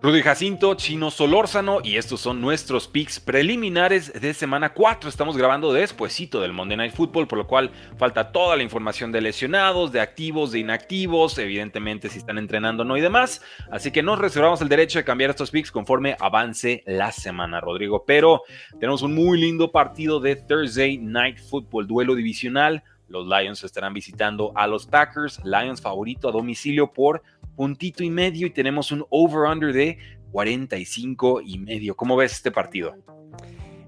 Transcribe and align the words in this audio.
Rudy 0.00 0.22
Jacinto, 0.22 0.74
Chino 0.74 1.10
Solórzano 1.10 1.80
y 1.82 1.96
estos 1.96 2.20
son 2.20 2.40
nuestros 2.40 2.86
picks 2.86 3.18
preliminares 3.18 4.12
de 4.12 4.32
semana 4.32 4.72
4. 4.72 5.10
Estamos 5.10 5.36
grabando 5.36 5.72
despuesito 5.72 6.40
del 6.40 6.52
Monday 6.52 6.76
Night 6.76 6.94
Football, 6.94 7.26
por 7.26 7.36
lo 7.36 7.48
cual 7.48 7.72
falta 7.96 8.30
toda 8.30 8.54
la 8.54 8.62
información 8.62 9.10
de 9.10 9.20
lesionados, 9.20 9.90
de 9.90 10.00
activos, 10.00 10.52
de 10.52 10.60
inactivos, 10.60 11.36
evidentemente 11.38 12.08
si 12.10 12.18
están 12.18 12.38
entrenando 12.38 12.84
o 12.84 12.86
no 12.86 12.96
y 12.96 13.00
demás. 13.00 13.42
Así 13.72 13.90
que 13.90 14.04
nos 14.04 14.20
reservamos 14.20 14.60
el 14.60 14.68
derecho 14.68 15.00
de 15.00 15.04
cambiar 15.04 15.30
estos 15.30 15.50
picks 15.50 15.72
conforme 15.72 16.16
avance 16.20 16.84
la 16.86 17.10
semana, 17.10 17.60
Rodrigo. 17.60 18.04
Pero 18.06 18.42
tenemos 18.78 19.02
un 19.02 19.16
muy 19.16 19.40
lindo 19.40 19.72
partido 19.72 20.20
de 20.20 20.36
Thursday 20.36 20.96
Night 20.96 21.40
Football, 21.40 21.88
duelo 21.88 22.14
divisional. 22.14 22.84
Los 23.08 23.26
Lions 23.26 23.64
estarán 23.64 23.94
visitando 23.94 24.52
a 24.54 24.66
los 24.66 24.86
Packers. 24.86 25.40
Lions 25.42 25.80
favorito 25.80 26.28
a 26.28 26.32
domicilio 26.32 26.92
por 26.92 27.22
puntito 27.58 28.04
y 28.04 28.10
medio 28.10 28.46
y 28.46 28.50
tenemos 28.50 28.92
un 28.92 29.04
over-under 29.10 29.72
de 29.72 29.98
45 30.30 31.40
y 31.44 31.58
medio. 31.58 31.96
¿Cómo 31.96 32.16
ves 32.16 32.34
este 32.34 32.52
partido? 32.52 32.94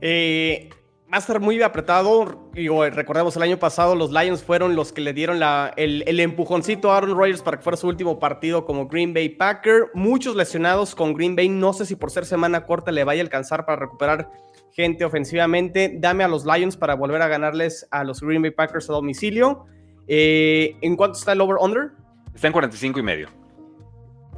Eh, 0.01 0.71
va 1.05 1.19
a 1.19 1.21
estar 1.21 1.39
muy 1.39 1.63
apretado. 1.63 2.51
recordemos 2.93 3.37
el 3.37 3.43
año 3.43 3.59
pasado 3.61 3.95
los 3.95 4.11
Lions 4.11 4.43
fueron 4.43 4.75
los 4.75 4.93
que 4.93 5.01
le 5.01 5.13
dieron 5.13 5.39
la, 5.39 5.73
el, 5.77 6.03
el, 6.09 6.19
empujoncito 6.19 6.91
a 6.91 6.97
Aaron 6.97 7.17
Rodgers 7.17 7.43
para 7.43 7.59
que 7.59 7.63
fuera 7.63 7.77
su 7.77 7.87
último 7.87 8.19
partido 8.19 8.65
como 8.65 8.89
Green 8.89 9.15
Bay 9.15 9.29
Packer. 9.29 9.91
Muchos 9.95 10.35
lesionados 10.35 10.97
con 10.97 11.15
Green 11.15 11.37
Bay. 11.37 11.49
No 11.49 11.73
sé 11.73 11.87
si 11.87 11.95
por 11.95 12.11
ser 12.11 12.27
semana 12.27 12.67
corta 12.67 12.91
le 12.91 13.05
vaya 13.05 13.23
a 13.23 13.25
alcanzar 13.25 13.67
para 13.67 13.79
recuperar 13.79 14.33
gente 14.73 15.05
ofensivamente. 15.05 15.95
Dame 15.97 16.25
a 16.25 16.29
los 16.29 16.45
Lions 16.45 16.77
para 16.77 16.97
volver 16.97 17.23
a 17.23 17.29
ganarles 17.29 17.87
a 17.93 18.03
los 18.03 18.21
Green 18.21 18.43
Bay 18.43 18.51
Packers 18.51 18.91
a 18.91 18.95
domicilio. 18.95 19.67
Eh, 20.09 20.75
¿En 20.81 20.97
cuánto 20.97 21.17
está 21.17 21.35
el 21.35 21.41
over-under? 21.41 21.93
Está 22.35 22.49
en 22.49 22.53
45 22.53 22.99
y 22.99 23.03
medio. 23.05 23.40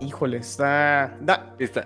Híjole, 0.02 0.38
está... 0.38 1.16
Está, 1.58 1.84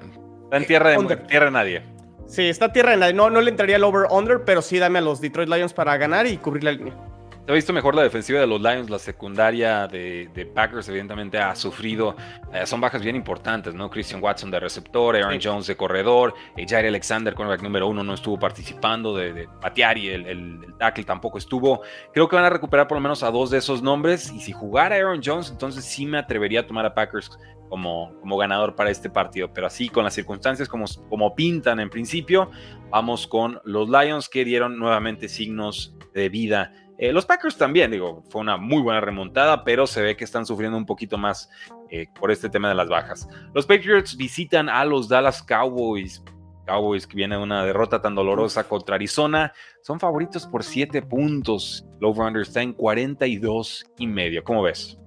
en 0.52 0.66
tierra 0.66 0.90
de, 0.90 1.16
tierra 1.16 1.46
de 1.46 1.52
nadie. 1.52 1.82
Sí, 2.26 2.48
está 2.48 2.72
tierra 2.72 2.92
de 2.92 2.96
nadie. 2.96 3.14
No, 3.14 3.30
no 3.30 3.40
le 3.40 3.50
entraría 3.50 3.76
el 3.76 3.84
over-under, 3.84 4.44
pero 4.44 4.62
sí 4.62 4.78
dame 4.78 4.98
a 4.98 5.02
los 5.02 5.20
Detroit 5.20 5.48
Lions 5.48 5.72
para 5.72 5.96
ganar 5.96 6.26
y 6.26 6.36
cubrir 6.38 6.64
la 6.64 6.72
línea. 6.72 6.94
Se 7.46 7.52
ha 7.52 7.54
visto 7.54 7.72
mejor 7.72 7.94
la 7.94 8.02
defensiva 8.02 8.40
de 8.40 8.46
los 8.48 8.60
Lions, 8.60 8.90
la 8.90 8.98
secundaria 8.98 9.86
de, 9.86 10.50
Packers 10.52 10.88
evidentemente 10.88 11.38
ha 11.38 11.54
sufrido, 11.54 12.16
eh, 12.52 12.66
son 12.66 12.80
bajas 12.80 13.02
bien 13.02 13.14
importantes, 13.14 13.72
¿no? 13.72 13.88
Christian 13.88 14.20
Watson 14.20 14.50
de 14.50 14.58
receptor, 14.58 15.14
Aaron 15.14 15.38
Jones 15.40 15.68
de 15.68 15.76
corredor, 15.76 16.34
eh, 16.56 16.66
Jair 16.68 16.86
Alexander, 16.86 17.34
cornerback 17.34 17.62
número 17.62 17.86
uno, 17.86 18.02
no 18.02 18.14
estuvo 18.14 18.36
participando 18.36 19.14
de, 19.14 19.48
patear 19.60 19.96
y 19.96 20.08
el, 20.08 20.26
el, 20.26 20.74
tackle 20.76 21.04
tampoco 21.04 21.38
estuvo. 21.38 21.82
Creo 22.12 22.28
que 22.28 22.34
van 22.34 22.46
a 22.46 22.50
recuperar 22.50 22.88
por 22.88 22.96
lo 22.96 23.02
menos 23.02 23.22
a 23.22 23.30
dos 23.30 23.50
de 23.50 23.58
esos 23.58 23.80
nombres 23.80 24.32
y 24.32 24.40
si 24.40 24.50
jugara 24.50 24.96
Aaron 24.96 25.20
Jones, 25.24 25.48
entonces 25.48 25.84
sí 25.84 26.04
me 26.04 26.18
atrevería 26.18 26.60
a 26.60 26.66
tomar 26.66 26.84
a 26.84 26.94
Packers 26.94 27.30
como, 27.68 28.12
como 28.22 28.36
ganador 28.38 28.74
para 28.74 28.90
este 28.90 29.08
partido, 29.08 29.52
pero 29.52 29.68
así 29.68 29.88
con 29.88 30.02
las 30.02 30.14
circunstancias 30.14 30.68
como, 30.68 30.86
como 31.08 31.36
pintan 31.36 31.78
en 31.78 31.90
principio, 31.90 32.50
vamos 32.90 33.28
con 33.28 33.60
los 33.62 33.88
Lions 33.88 34.28
que 34.28 34.44
dieron 34.44 34.80
nuevamente 34.80 35.28
signos 35.28 35.94
de 36.12 36.28
vida 36.28 36.72
eh, 36.98 37.12
los 37.12 37.26
Packers 37.26 37.58
también, 37.58 37.90
digo, 37.90 38.22
fue 38.30 38.40
una 38.40 38.56
muy 38.56 38.80
buena 38.80 39.00
remontada, 39.00 39.64
pero 39.64 39.86
se 39.86 40.00
ve 40.00 40.16
que 40.16 40.24
están 40.24 40.46
sufriendo 40.46 40.78
un 40.78 40.86
poquito 40.86 41.18
más 41.18 41.50
eh, 41.90 42.06
por 42.18 42.30
este 42.30 42.48
tema 42.48 42.68
de 42.68 42.74
las 42.74 42.88
bajas. 42.88 43.28
Los 43.54 43.66
Patriots 43.66 44.16
visitan 44.16 44.68
a 44.68 44.84
los 44.84 45.08
Dallas 45.08 45.42
Cowboys. 45.42 46.22
Cowboys 46.66 47.06
que 47.06 47.16
viene 47.16 47.36
de 47.36 47.42
una 47.42 47.64
derrota 47.64 48.00
tan 48.00 48.14
dolorosa 48.14 48.64
contra 48.64 48.96
Arizona. 48.96 49.52
Son 49.82 50.00
favoritos 50.00 50.46
por 50.46 50.64
7 50.64 51.02
puntos. 51.02 51.86
El 52.00 52.06
over-under 52.06 52.42
está 52.42 52.62
en 52.62 52.72
42 52.72 53.84
y 53.98 54.06
medio. 54.06 54.42
¿Cómo 54.42 54.62
ves? 54.62 54.98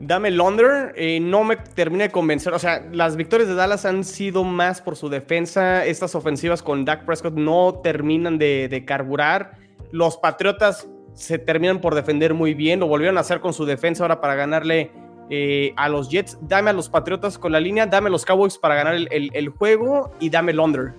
Dame 0.00 0.38
under, 0.38 0.92
eh, 0.96 1.18
no 1.20 1.42
me 1.42 1.56
termina 1.56 2.04
de 2.04 2.10
convencer. 2.10 2.52
O 2.52 2.58
sea, 2.58 2.86
las 2.92 3.16
victorias 3.16 3.48
de 3.48 3.54
Dallas 3.54 3.84
han 3.84 4.04
sido 4.04 4.44
más 4.44 4.82
por 4.82 4.94
su 4.94 5.08
defensa. 5.08 5.86
Estas 5.86 6.14
ofensivas 6.14 6.62
con 6.62 6.84
Dak 6.84 7.04
Prescott 7.04 7.34
no 7.34 7.80
terminan 7.82 8.36
de, 8.36 8.68
de 8.68 8.84
carburar. 8.84 9.67
Los 9.90 10.16
Patriotas 10.16 10.88
se 11.14 11.38
terminan 11.38 11.80
por 11.80 11.94
defender 11.94 12.34
muy 12.34 12.54
bien, 12.54 12.80
lo 12.80 12.86
volvieron 12.86 13.18
a 13.18 13.20
hacer 13.20 13.40
con 13.40 13.52
su 13.52 13.64
defensa 13.64 14.04
ahora 14.04 14.20
para 14.20 14.36
ganarle 14.36 14.92
eh, 15.30 15.72
a 15.76 15.88
los 15.88 16.08
Jets. 16.08 16.38
Dame 16.40 16.70
a 16.70 16.72
los 16.72 16.88
Patriotas 16.88 17.38
con 17.38 17.52
la 17.52 17.60
línea, 17.60 17.86
dame 17.86 18.08
a 18.08 18.10
los 18.10 18.24
Cowboys 18.24 18.56
para 18.56 18.74
ganar 18.76 18.94
el, 18.94 19.48
juego 19.50 20.12
y 20.20 20.30
dame 20.30 20.52
el 20.52 20.60
under. 20.60 20.94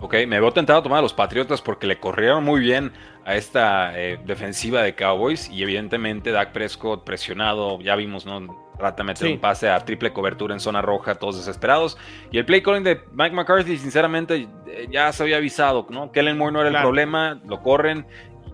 Ok, 0.00 0.14
me 0.26 0.40
veo 0.40 0.50
tentado 0.50 0.78
a 0.78 0.82
tomar 0.82 1.00
a 1.00 1.02
los 1.02 1.12
Patriotas 1.12 1.60
porque 1.60 1.86
le 1.86 2.00
corrieron 2.00 2.42
muy 2.42 2.60
bien 2.60 2.92
a 3.26 3.36
esta 3.36 3.98
eh, 4.00 4.18
defensiva 4.24 4.82
de 4.82 4.94
Cowboys 4.94 5.50
y 5.50 5.62
evidentemente 5.62 6.30
Dak 6.32 6.52
Prescott 6.52 7.04
presionado, 7.04 7.80
ya 7.80 7.96
vimos, 7.96 8.24
¿no? 8.24 8.70
Trata 8.78 9.02
de 9.02 9.06
meter 9.08 9.30
un 9.30 9.38
pase 9.38 9.68
a 9.68 9.78
triple 9.84 10.10
cobertura 10.10 10.54
en 10.54 10.60
zona 10.60 10.80
roja, 10.80 11.16
todos 11.16 11.36
desesperados. 11.36 11.98
Y 12.30 12.38
el 12.38 12.46
play 12.46 12.62
calling 12.62 12.82
de 12.82 13.02
Mike 13.12 13.36
McCarthy, 13.36 13.76
sinceramente, 13.76 14.48
ya 14.90 15.12
se 15.12 15.22
había 15.22 15.36
avisado, 15.36 15.86
¿no? 15.90 16.12
Kellen 16.12 16.38
Moore 16.38 16.52
no 16.52 16.60
era 16.60 16.70
el 16.70 16.82
problema, 16.82 17.40
lo 17.46 17.62
corren. 17.62 18.06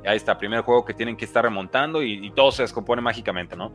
Y 0.04 0.08
ahí 0.08 0.16
está, 0.16 0.38
primer 0.38 0.60
juego 0.62 0.84
que 0.84 0.94
tienen 0.94 1.16
que 1.16 1.24
estar 1.24 1.44
remontando 1.44 2.02
y, 2.02 2.30
todo 2.30 2.52
se 2.52 2.62
descompone 2.62 3.02
mágicamente, 3.02 3.56
¿no? 3.56 3.72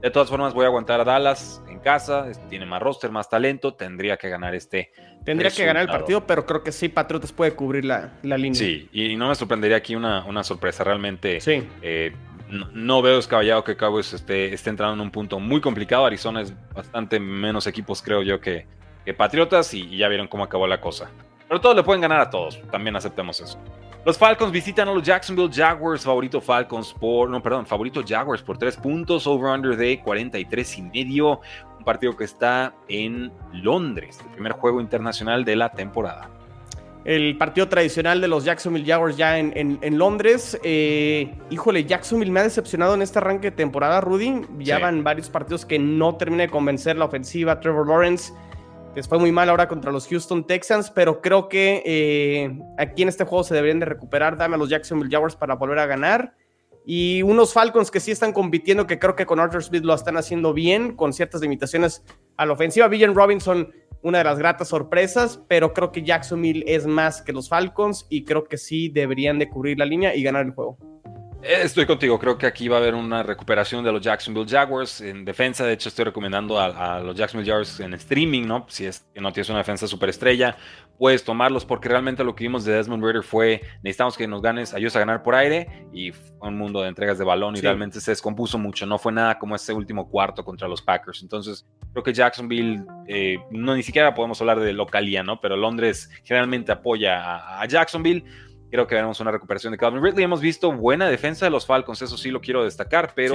De 0.00 0.10
todas 0.10 0.28
formas, 0.28 0.52
voy 0.52 0.64
a 0.64 0.68
aguantar 0.68 1.00
a 1.00 1.04
Dallas 1.04 1.62
en 1.68 1.78
casa. 1.78 2.26
Tiene 2.50 2.66
más 2.66 2.82
roster, 2.82 3.10
más 3.10 3.30
talento. 3.30 3.72
Tendría 3.72 4.18
que 4.18 4.28
ganar 4.28 4.54
este. 4.54 4.92
Tendría 5.24 5.50
que 5.50 5.64
ganar 5.64 5.82
el 5.82 5.88
partido, 5.88 6.26
pero 6.26 6.44
creo 6.44 6.62
que 6.62 6.72
sí, 6.72 6.90
Patriotas 6.90 7.32
puede 7.32 7.54
cubrir 7.54 7.86
la, 7.86 8.12
línea. 8.22 8.54
Sí, 8.54 8.90
y 8.92 9.16
no 9.16 9.28
me 9.28 9.34
sorprendería 9.34 9.78
aquí 9.78 9.96
una, 9.96 10.26
una 10.26 10.44
sorpresa. 10.44 10.84
Realmente 10.84 11.40
sí. 11.40 11.66
Eh, 11.80 12.12
no, 12.48 13.02
veo 13.02 13.16
descabellado 13.16 13.64
que 13.64 13.76
Cowboys 13.76 14.12
esté, 14.12 14.52
esté 14.52 14.70
entrando 14.70 14.94
en 14.94 15.00
un 15.00 15.10
punto 15.10 15.40
muy 15.40 15.60
complicado. 15.60 16.06
Arizona 16.06 16.42
es 16.42 16.54
bastante 16.72 17.18
menos 17.18 17.66
equipos, 17.66 18.02
creo 18.02 18.22
yo, 18.22 18.40
que, 18.40 18.66
Patriotas 19.16 19.74
y, 19.74 19.96
ya 19.96 20.08
vieron 20.08 20.28
cómo 20.28 20.44
acabó 20.44 20.66
la 20.66 20.80
cosa. 20.80 21.10
Pero 21.48 21.60
todos 21.60 21.76
le 21.76 21.82
pueden 21.82 22.00
ganar 22.00 22.20
a 22.20 22.30
todos, 22.30 22.60
también 22.70 22.96
aceptemos 22.96 23.40
eso. 23.40 23.58
Los 24.04 24.18
Falcons 24.18 24.52
visitan 24.52 24.88
a 24.88 24.92
los 24.92 25.02
Jacksonville 25.02 25.50
Jaguars, 25.52 26.04
favorito 26.04 26.40
Falcons 26.40 26.92
por, 26.92 27.30
no, 27.30 27.42
perdón, 27.42 27.66
favorito 27.66 28.02
Jaguars 28.06 28.42
por 28.42 28.58
3 28.58 28.76
puntos, 28.76 29.26
over-under 29.26 29.76
de 29.76 30.00
43 30.00 30.78
y 30.78 30.82
medio, 30.82 31.40
un 31.78 31.84
partido 31.84 32.14
que 32.14 32.24
está 32.24 32.74
en 32.88 33.32
Londres, 33.52 34.18
el 34.22 34.32
primer 34.32 34.52
juego 34.52 34.80
internacional 34.80 35.44
de 35.44 35.56
la 35.56 35.70
temporada 35.70 36.28
el 37.04 37.36
partido 37.36 37.68
tradicional 37.68 38.20
de 38.20 38.28
los 38.28 38.44
Jacksonville 38.44 38.86
Jaguars 38.86 39.16
ya 39.16 39.38
en, 39.38 39.98
Londres. 39.98 40.58
Eh, 40.64 41.34
híjole, 41.50 41.84
Jacksonville 41.84 42.30
me 42.30 42.40
ha 42.40 42.44
decepcionado 42.44 42.94
en 42.94 43.02
este 43.02 43.18
arranque 43.18 43.50
de 43.50 43.56
temporada, 43.56 44.00
Rudy. 44.00 44.42
Ya 44.58 44.78
van 44.78 45.04
varios 45.04 45.28
partidos 45.28 45.66
que 45.66 45.78
no 45.78 46.16
termina 46.16 46.44
de 46.44 46.48
convencer 46.48 46.96
la 46.96 47.04
ofensiva. 47.04 47.60
Trevor 47.60 47.88
Lawrence 47.88 48.32
fue 49.02 49.18
muy 49.18 49.32
mal 49.32 49.48
ahora 49.48 49.68
contra 49.68 49.90
los 49.90 50.06
Houston 50.08 50.46
Texans, 50.46 50.90
pero 50.90 51.20
creo 51.20 51.48
que 51.48 51.82
eh, 51.84 52.58
aquí 52.78 53.02
en 53.02 53.08
este 53.08 53.24
juego 53.24 53.44
se 53.44 53.54
deberían 53.54 53.80
de 53.80 53.86
recuperar. 53.86 54.36
Dame 54.36 54.54
a 54.54 54.58
los 54.58 54.68
Jacksonville 54.68 55.10
Jaguars 55.10 55.36
para 55.36 55.56
volver 55.56 55.78
a 55.78 55.86
ganar. 55.86 56.34
Y 56.86 57.22
unos 57.22 57.54
Falcons 57.54 57.90
que 57.90 57.98
sí 57.98 58.10
están 58.10 58.32
compitiendo, 58.32 58.86
que 58.86 58.98
creo 58.98 59.16
que 59.16 59.24
con 59.24 59.40
Arthur 59.40 59.64
Smith 59.64 59.84
lo 59.84 59.94
están 59.94 60.18
haciendo 60.18 60.52
bien, 60.52 60.94
con 60.94 61.12
ciertas 61.12 61.40
limitaciones 61.40 62.04
a 62.36 62.44
la 62.44 62.52
ofensiva. 62.52 62.88
Villan 62.88 63.14
Robinson 63.14 63.72
una 64.04 64.18
de 64.18 64.24
las 64.24 64.38
gratas 64.38 64.68
sorpresas, 64.68 65.42
pero 65.48 65.72
creo 65.72 65.90
que 65.90 66.02
Jacksonville 66.02 66.62
es 66.66 66.86
más 66.86 67.22
que 67.22 67.32
los 67.32 67.48
Falcons 67.48 68.06
y 68.10 68.24
creo 68.24 68.44
que 68.44 68.58
sí 68.58 68.90
deberían 68.90 69.38
de 69.38 69.48
cubrir 69.48 69.78
la 69.78 69.86
línea 69.86 70.14
y 70.14 70.22
ganar 70.22 70.44
el 70.44 70.52
juego. 70.52 70.76
Eh, 71.44 71.60
estoy 71.62 71.84
contigo, 71.84 72.18
creo 72.18 72.38
que 72.38 72.46
aquí 72.46 72.68
va 72.68 72.78
a 72.78 72.80
haber 72.80 72.94
una 72.94 73.22
recuperación 73.22 73.84
de 73.84 73.92
los 73.92 74.00
Jacksonville 74.00 74.48
Jaguars 74.48 75.02
en 75.02 75.26
defensa. 75.26 75.66
De 75.66 75.74
hecho, 75.74 75.90
estoy 75.90 76.06
recomendando 76.06 76.58
a, 76.58 77.00
los 77.00 77.14
Jacksonville 77.14 77.50
Jaguars 77.50 77.80
en 77.80 77.92
streaming, 77.92 78.46
¿no? 78.46 78.64
Si 78.70 78.86
es 78.86 79.04
que 79.12 79.20
no 79.20 79.30
tienes 79.30 79.50
una 79.50 79.58
defensa 79.58 79.86
superestrella, 79.86 80.56
puedes 80.98 81.22
tomarlos 81.22 81.66
porque 81.66 81.90
realmente 81.90 82.24
lo 82.24 82.34
que 82.34 82.44
vimos 82.44 82.64
de 82.64 82.72
Desmond 82.72 83.04
Ritter 83.04 83.22
fue 83.22 83.60
necesitamos 83.82 84.16
que 84.16 84.26
nos 84.26 84.40
ganes, 84.40 84.72
ayudes 84.72 84.96
a 84.96 85.00
ganar 85.00 85.22
por 85.22 85.34
aire 85.34 85.86
y 85.92 86.12
fue 86.12 86.48
un 86.48 86.56
mundo 86.56 86.80
de 86.80 86.88
entregas 86.88 87.18
de 87.18 87.24
balón 87.24 87.56
y 87.56 87.60
realmente 87.60 88.00
se 88.00 88.12
descompuso 88.12 88.56
mucho. 88.56 88.86
No 88.86 88.98
fue 88.98 89.12
nada 89.12 89.38
como 89.38 89.54
ese 89.54 89.74
último 89.74 90.08
cuarto 90.08 90.44
contra 90.46 90.66
los 90.66 90.80
Packers. 90.80 91.20
Entonces, 91.20 91.66
creo 91.92 92.02
que 92.02 92.14
Jacksonville, 92.14 92.84
eh, 93.06 93.38
no 93.50 93.76
ni 93.76 93.82
siquiera 93.82 94.14
podemos 94.14 94.40
hablar 94.40 94.60
de 94.60 94.72
localía, 94.72 95.22
¿no? 95.22 95.40
Pero 95.42 95.58
Londres 95.58 96.10
generalmente 96.22 96.72
apoya 96.72 97.60
a, 97.60 97.66
Jacksonville. 97.66 98.24
Creo 98.74 98.88
que 98.88 98.96
veremos 98.96 99.20
una 99.20 99.30
recuperación 99.30 99.70
de 99.70 99.78
Calvin 99.78 100.02
Ridley. 100.02 100.24
Hemos 100.24 100.40
visto 100.40 100.72
buena 100.72 101.08
defensa 101.08 101.46
de 101.46 101.50
los 101.52 101.64
Falcons, 101.64 102.02
eso 102.02 102.16
sí 102.16 102.32
lo 102.32 102.40
quiero 102.40 102.64
destacar, 102.64 103.12
pero 103.14 103.32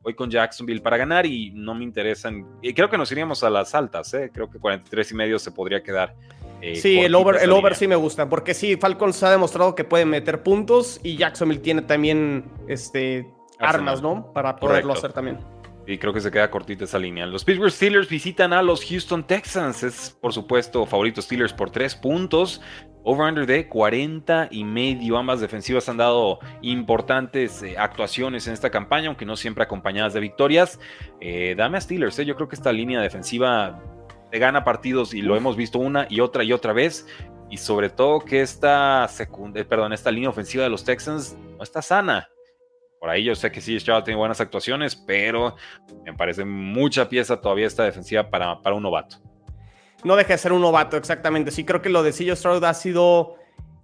voy 0.00 0.14
con 0.14 0.30
Jacksonville 0.30 0.80
para 0.80 0.96
ganar 0.96 1.26
y 1.26 1.50
no 1.50 1.74
me 1.74 1.82
interesan. 1.82 2.46
Y 2.62 2.72
creo 2.72 2.88
que 2.88 2.96
nos 2.96 3.10
iríamos 3.10 3.42
a 3.42 3.50
las 3.50 3.74
altas, 3.74 4.14
¿eh? 4.14 4.30
creo 4.32 4.48
que 4.48 4.60
43 4.60 5.10
y 5.10 5.14
medio 5.16 5.38
se 5.40 5.50
podría 5.50 5.82
quedar 5.82 6.14
Eh, 6.62 6.76
sí, 6.76 7.00
el 7.00 7.16
over, 7.16 7.42
el 7.42 7.50
over 7.50 7.74
sí 7.74 7.88
me 7.88 7.96
gusta, 7.96 8.28
porque 8.28 8.54
sí, 8.54 8.76
Falcons 8.76 9.20
ha 9.24 9.32
demostrado 9.32 9.74
que 9.74 9.82
puede 9.82 10.04
meter 10.04 10.44
puntos 10.44 11.00
y 11.02 11.16
Jacksonville 11.16 11.60
tiene 11.60 11.82
también 11.82 12.44
este, 12.68 13.26
armas, 13.58 14.00
¿no? 14.00 14.32
Para 14.32 14.54
poderlo 14.54 14.92
hacer 14.92 15.12
también. 15.12 15.40
Y 15.86 15.98
creo 15.98 16.12
que 16.12 16.20
se 16.20 16.32
queda 16.32 16.50
cortita 16.50 16.84
esa 16.84 16.98
línea. 16.98 17.26
Los 17.26 17.44
Pittsburgh 17.44 17.70
Steelers 17.70 18.08
visitan 18.08 18.52
a 18.52 18.60
los 18.60 18.84
Houston 18.84 19.24
Texans. 19.24 19.84
Es, 19.84 20.16
por 20.20 20.32
supuesto, 20.32 20.84
favorito 20.84 21.22
Steelers 21.22 21.52
por 21.52 21.70
tres 21.70 21.94
puntos. 21.94 22.60
Over-under 23.04 23.46
de 23.46 23.68
40 23.68 24.48
y 24.50 24.64
medio. 24.64 25.16
Ambas 25.16 25.40
defensivas 25.40 25.88
han 25.88 25.96
dado 25.96 26.40
importantes 26.60 27.62
eh, 27.62 27.76
actuaciones 27.78 28.48
en 28.48 28.54
esta 28.54 28.70
campaña, 28.70 29.06
aunque 29.06 29.24
no 29.24 29.36
siempre 29.36 29.62
acompañadas 29.62 30.12
de 30.12 30.18
victorias. 30.18 30.80
Eh, 31.20 31.54
dame 31.56 31.78
a 31.78 31.80
Steelers. 31.80 32.18
Eh. 32.18 32.24
Yo 32.24 32.34
creo 32.34 32.48
que 32.48 32.56
esta 32.56 32.72
línea 32.72 33.00
defensiva 33.00 33.80
te 34.32 34.40
gana 34.40 34.64
partidos 34.64 35.14
y 35.14 35.22
lo 35.22 35.36
hemos 35.36 35.56
visto 35.56 35.78
una 35.78 36.08
y 36.10 36.18
otra 36.18 36.42
y 36.42 36.52
otra 36.52 36.72
vez. 36.72 37.06
Y 37.48 37.58
sobre 37.58 37.90
todo 37.90 38.18
que 38.18 38.40
esta, 38.40 39.08
perdón, 39.68 39.92
esta 39.92 40.10
línea 40.10 40.30
ofensiva 40.30 40.64
de 40.64 40.70
los 40.70 40.84
Texans 40.84 41.36
no 41.56 41.62
está 41.62 41.80
sana. 41.80 42.28
Por 43.06 43.12
ahí 43.12 43.22
yo 43.22 43.36
sé 43.36 43.52
que 43.52 43.60
sí, 43.60 43.78
Stroud 43.78 44.02
tiene 44.02 44.18
buenas 44.18 44.40
actuaciones, 44.40 44.96
pero 44.96 45.54
me 46.04 46.12
parece 46.12 46.44
mucha 46.44 47.08
pieza 47.08 47.40
todavía 47.40 47.68
esta 47.68 47.84
defensiva 47.84 48.28
para, 48.28 48.60
para 48.60 48.74
un 48.74 48.82
novato. 48.82 49.18
No 50.02 50.16
deja 50.16 50.32
de 50.32 50.38
ser 50.38 50.52
un 50.52 50.60
novato, 50.60 50.96
exactamente. 50.96 51.52
Sí, 51.52 51.62
creo 51.62 51.80
que 51.80 51.88
lo 51.88 52.02
de 52.02 52.10
CJ 52.10 52.34
Stroud 52.34 52.64
ha 52.64 52.74
sido 52.74 53.36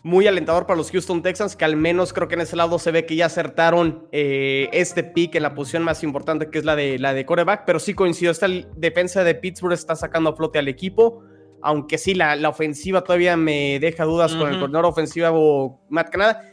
muy 0.03 0.27
alentador 0.27 0.67
para 0.67 0.77
los 0.77 0.91
Houston 0.91 1.23
Texans, 1.23 1.55
que 1.55 1.65
al 1.65 1.77
menos 1.77 2.13
creo 2.13 2.27
que 2.27 2.35
en 2.35 2.41
ese 2.41 2.57
lado 2.57 2.81
se 2.81 2.91
ve 2.91 3.07
que 3.07 3.15
ya 3.15 3.27
acertaron 3.27 4.09
eh, 4.11 4.69
este 4.73 5.05
pick 5.05 5.37
en 5.37 5.45
la 5.45 5.55
posición 5.55 5.85
más 5.85 6.03
importante, 6.03 6.51
que 6.51 6.59
es 6.59 6.65
la 6.65 6.75
de, 6.75 6.99
la 6.99 7.15
de 7.15 7.25
coreback, 7.25 7.63
pero 7.65 7.79
sí 7.79 7.95
coincido, 7.95 8.33
esta 8.33 8.49
defensa 8.75 9.23
de 9.23 9.37
Pittsburgh 9.37 9.75
está 9.75 9.95
sacando 9.95 10.31
a 10.31 10.35
flote 10.35 10.59
al 10.59 10.67
equipo, 10.67 11.23
aunque 11.63 11.97
sí, 11.97 12.15
la, 12.15 12.35
la 12.35 12.49
ofensiva 12.49 13.05
todavía 13.05 13.37
me 13.37 13.79
deja 13.79 14.03
dudas 14.03 14.35
con 14.35 14.49
el 14.49 14.59
coordinador 14.59 14.87
ofensivo 14.87 15.81
Matt 15.91 16.11
Canada. 16.11 16.52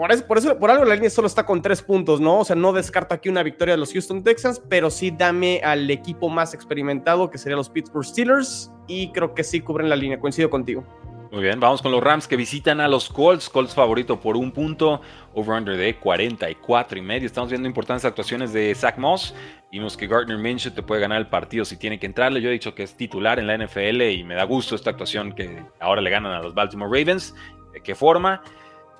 Por 0.00 0.38
eso, 0.38 0.58
por 0.58 0.70
algo 0.70 0.86
la 0.86 0.94
línea 0.94 1.10
solo 1.10 1.26
está 1.26 1.44
con 1.44 1.60
tres 1.60 1.82
puntos, 1.82 2.22
¿no? 2.22 2.38
O 2.38 2.44
sea, 2.46 2.56
no 2.56 2.72
descarto 2.72 3.14
aquí 3.14 3.28
una 3.28 3.42
victoria 3.42 3.74
de 3.74 3.78
los 3.78 3.92
Houston 3.92 4.24
Texans, 4.24 4.58
pero 4.66 4.88
sí 4.90 5.10
dame 5.10 5.60
al 5.62 5.90
equipo 5.90 6.30
más 6.30 6.54
experimentado, 6.54 7.28
que 7.28 7.36
sería 7.36 7.54
los 7.54 7.68
Pittsburgh 7.68 8.06
Steelers, 8.06 8.72
y 8.88 9.12
creo 9.12 9.34
que 9.34 9.44
sí 9.44 9.60
cubren 9.60 9.90
la 9.90 9.96
línea. 9.96 10.18
Coincido 10.18 10.48
contigo. 10.48 10.86
Muy 11.30 11.42
bien, 11.42 11.60
vamos 11.60 11.82
con 11.82 11.92
los 11.92 12.02
Rams 12.02 12.26
que 12.26 12.36
visitan 12.36 12.80
a 12.80 12.88
los 12.88 13.10
Colts. 13.10 13.50
Colts 13.50 13.74
favorito 13.74 14.18
por 14.18 14.38
un 14.38 14.52
punto, 14.52 15.02
over-under 15.34 15.76
de 15.76 15.94
44 15.96 16.98
y 16.98 17.02
medio. 17.02 17.26
Estamos 17.26 17.50
viendo 17.50 17.68
importantes 17.68 18.06
actuaciones 18.06 18.54
de 18.54 18.74
Zach 18.74 18.96
Moss. 18.96 19.34
Vimos 19.70 19.98
que 19.98 20.06
Gardner 20.06 20.38
Minshew 20.38 20.72
te 20.72 20.82
puede 20.82 21.02
ganar 21.02 21.18
el 21.18 21.26
partido 21.26 21.66
si 21.66 21.76
tiene 21.76 22.00
que 22.00 22.06
entrarle. 22.06 22.40
Yo 22.40 22.48
he 22.48 22.52
dicho 22.52 22.74
que 22.74 22.84
es 22.84 22.96
titular 22.96 23.38
en 23.38 23.46
la 23.46 23.58
NFL 23.58 24.00
y 24.00 24.24
me 24.24 24.34
da 24.34 24.44
gusto 24.44 24.74
esta 24.74 24.88
actuación 24.88 25.34
que 25.34 25.62
ahora 25.78 26.00
le 26.00 26.08
ganan 26.08 26.32
a 26.32 26.40
los 26.40 26.54
Baltimore 26.54 26.90
Ravens. 26.90 27.34
¿De 27.74 27.82
qué 27.82 27.94
forma? 27.94 28.42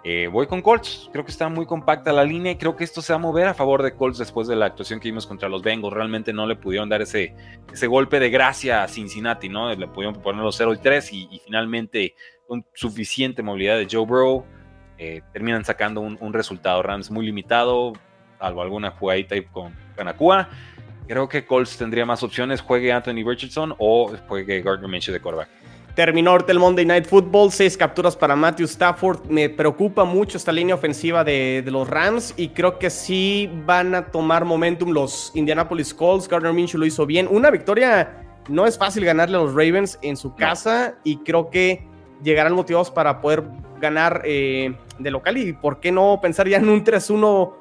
Eh, 0.02 0.28
voy 0.32 0.46
con 0.46 0.62
Colts, 0.62 1.10
creo 1.12 1.26
que 1.26 1.30
está 1.30 1.50
muy 1.50 1.66
compacta 1.66 2.10
la 2.10 2.24
línea 2.24 2.52
y 2.52 2.56
creo 2.56 2.74
que 2.74 2.84
esto 2.84 3.02
se 3.02 3.12
va 3.12 3.18
a 3.18 3.20
mover 3.20 3.46
a 3.46 3.54
favor 3.54 3.82
de 3.82 3.94
Colts 3.94 4.16
después 4.16 4.48
de 4.48 4.56
la 4.56 4.64
actuación 4.64 4.98
que 4.98 5.08
vimos 5.08 5.26
contra 5.26 5.48
los 5.48 5.62
Bengals. 5.62 5.92
Realmente 5.92 6.32
no 6.32 6.46
le 6.46 6.56
pudieron 6.56 6.88
dar 6.88 7.02
ese, 7.02 7.34
ese 7.70 7.86
golpe 7.86 8.18
de 8.18 8.30
gracia 8.30 8.82
a 8.82 8.88
Cincinnati, 8.88 9.50
¿no? 9.50 9.74
Le 9.74 9.88
pudieron 9.88 10.14
poner 10.22 10.42
los 10.42 10.56
0 10.56 10.72
y 10.72 10.78
3 10.78 11.12
y, 11.12 11.42
finalmente 11.44 12.14
con 12.48 12.64
suficiente 12.74 13.42
movilidad 13.42 13.76
de 13.76 13.86
Joe 13.88 14.04
Burrow 14.04 14.44
eh, 14.98 15.20
terminan 15.32 15.64
sacando 15.64 16.00
un, 16.00 16.32
resultado. 16.32 16.82
Rams 16.82 17.10
muy 17.10 17.26
limitado, 17.26 17.92
salvo 18.38 18.62
alguna 18.62 18.92
jugadita 18.92 19.36
con 19.52 19.74
Kanakua. 19.96 20.48
Creo 21.06 21.28
que 21.28 21.44
Colts 21.44 21.76
tendría 21.76 22.06
más 22.06 22.22
opciones, 22.22 22.60
juegue 22.62 22.90
Anthony 22.90 23.22
Richardson 23.24 23.74
o 23.78 24.14
juegue 24.28 24.62
Gardner 24.62 24.88
Minshew 24.88 25.12
de 25.12 25.20
quarterback. 25.20 25.59
Terminó 26.00 26.30
ahorita 26.30 26.52
el 26.52 26.58
Monday 26.58 26.86
Night 26.86 27.04
Football, 27.04 27.52
seis 27.52 27.76
capturas 27.76 28.16
para 28.16 28.34
Matthew 28.34 28.64
Stafford. 28.64 29.26
Me 29.28 29.50
preocupa 29.50 30.02
mucho 30.06 30.38
esta 30.38 30.50
línea 30.50 30.74
ofensiva 30.74 31.24
de, 31.24 31.62
los 31.66 31.86
Rams 31.86 32.32
y 32.38 32.48
creo 32.48 32.78
que 32.78 32.88
sí 32.88 33.50
van 33.66 33.94
a 33.94 34.06
tomar 34.06 34.46
momentum 34.46 34.92
los 34.92 35.30
Indianapolis 35.34 35.92
Colts. 35.92 36.26
Gardner 36.26 36.54
Minshew 36.54 36.80
lo 36.80 36.86
hizo 36.86 37.04
bien. 37.04 37.28
Una 37.30 37.50
victoria, 37.50 38.24
no 38.48 38.64
es 38.64 38.78
fácil 38.78 39.04
ganarle 39.04 39.36
a 39.36 39.40
los 39.40 39.50
Ravens 39.50 39.98
en 40.00 40.16
su 40.16 40.34
casa 40.34 40.94
y 41.04 41.18
creo 41.18 41.50
que 41.50 41.86
llegarán 42.22 42.54
motivados 42.54 42.90
para 42.90 43.20
poder 43.20 43.44
ganar 43.78 44.22
eh, 44.24 44.74
de 44.98 45.10
local 45.10 45.36
y 45.36 45.52
por 45.52 45.80
qué 45.80 45.92
no 45.92 46.18
pensar 46.22 46.48
ya 46.48 46.56
en 46.56 46.70
un 46.70 46.82
3-1 46.82 47.52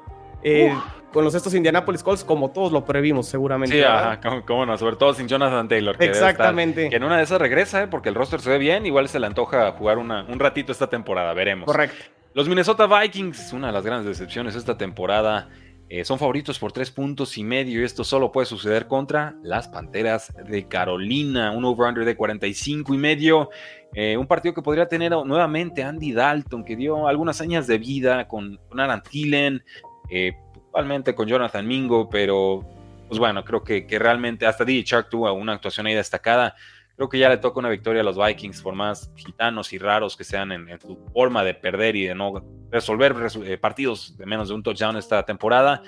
con 1.12 1.24
los 1.24 1.34
estos 1.34 1.54
Indianapolis 1.54 2.02
Colts, 2.02 2.24
como 2.24 2.50
todos 2.50 2.72
lo 2.72 2.84
previmos, 2.84 3.26
seguramente. 3.26 3.76
Sí, 3.76 3.82
ajá, 3.82 4.20
cómo, 4.46 4.66
no, 4.66 4.76
sobre 4.78 4.96
todo 4.96 5.14
sin 5.14 5.28
Jonathan 5.28 5.68
Taylor. 5.68 5.96
Exactamente. 5.98 6.88
que 6.88 6.96
en 6.96 7.04
una 7.04 7.18
de 7.18 7.24
esas 7.24 7.40
regresa, 7.40 7.82
¿eh? 7.82 7.88
porque 7.88 8.08
el 8.08 8.14
roster 8.14 8.40
se 8.40 8.50
ve 8.50 8.58
bien, 8.58 8.86
igual 8.86 9.08
se 9.08 9.18
le 9.18 9.26
antoja 9.26 9.72
jugar 9.72 9.98
una, 9.98 10.24
un 10.24 10.38
ratito 10.38 10.72
esta 10.72 10.88
temporada, 10.88 11.32
veremos. 11.34 11.66
Correcto. 11.66 12.04
Los 12.32 12.48
Minnesota 12.48 12.86
Vikings, 12.86 13.52
una 13.52 13.68
de 13.68 13.72
las 13.72 13.84
grandes 13.84 14.06
decepciones 14.06 14.54
esta 14.54 14.78
temporada, 14.78 15.48
eh, 15.92 16.04
son 16.04 16.20
favoritos 16.20 16.56
por 16.60 16.70
tres 16.70 16.92
puntos 16.92 17.36
y 17.36 17.42
medio 17.42 17.80
y 17.80 17.84
esto 17.84 18.04
solo 18.04 18.30
puede 18.30 18.46
suceder 18.46 18.86
contra 18.86 19.34
las 19.42 19.66
Panteras 19.66 20.32
de 20.48 20.68
Carolina, 20.68 21.50
un 21.50 21.64
over-under 21.64 22.04
de 22.04 22.14
45 22.14 22.94
y 22.94 22.96
medio. 22.96 23.50
Eh, 23.92 24.16
un 24.16 24.28
partido 24.28 24.54
que 24.54 24.62
podría 24.62 24.86
tener 24.86 25.10
nuevamente 25.10 25.82
Andy 25.82 26.12
Dalton, 26.12 26.64
que 26.64 26.76
dio 26.76 27.08
algunas 27.08 27.36
señas 27.36 27.66
de 27.66 27.78
vida 27.78 28.28
con, 28.28 28.60
con 28.68 28.78
Aaron 28.78 29.02
Thielen. 29.02 29.64
Eh, 30.08 30.34
Igualmente 30.70 31.16
con 31.16 31.26
Jonathan 31.26 31.66
Mingo, 31.66 32.08
pero 32.08 32.64
pues 33.08 33.18
bueno, 33.18 33.44
creo 33.44 33.64
que, 33.64 33.88
que 33.88 33.98
realmente 33.98 34.46
hasta 34.46 34.64
DJ 34.64 34.84
Shark 34.84 35.08
tuvo 35.10 35.32
una 35.32 35.54
actuación 35.54 35.86
ahí 35.86 35.94
destacada. 35.94 36.54
Creo 36.94 37.08
que 37.08 37.18
ya 37.18 37.28
le 37.28 37.38
toca 37.38 37.58
una 37.58 37.70
victoria 37.70 38.02
a 38.02 38.04
los 38.04 38.16
Vikings, 38.16 38.62
por 38.62 38.74
más 38.76 39.10
gitanos 39.16 39.72
y 39.72 39.78
raros 39.78 40.16
que 40.16 40.22
sean 40.22 40.52
en, 40.52 40.80
su 40.80 40.96
forma 41.12 41.42
de 41.42 41.54
perder 41.54 41.96
y 41.96 42.06
de 42.06 42.14
no 42.14 42.40
resolver 42.70 43.16
eh, 43.44 43.58
partidos 43.58 44.16
de 44.16 44.26
menos 44.26 44.48
de 44.48 44.54
un 44.54 44.62
touchdown 44.62 44.96
esta 44.96 45.24
temporada. 45.24 45.82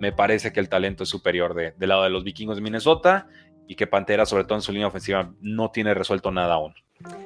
Me 0.00 0.12
parece 0.12 0.52
que 0.52 0.60
el 0.60 0.68
talento 0.68 1.04
es 1.04 1.08
superior 1.08 1.54
de, 1.54 1.72
del 1.72 1.88
lado 1.88 2.02
de 2.02 2.10
los 2.10 2.22
vikingos 2.22 2.56
de 2.56 2.62
Minnesota 2.62 3.28
y 3.66 3.74
que 3.74 3.86
Pantera, 3.86 4.26
sobre 4.26 4.44
todo 4.44 4.56
en 4.56 4.62
su 4.62 4.72
línea 4.72 4.88
ofensiva, 4.88 5.32
no 5.40 5.70
tiene 5.70 5.94
resuelto 5.94 6.30
nada 6.30 6.54
aún. 6.54 6.74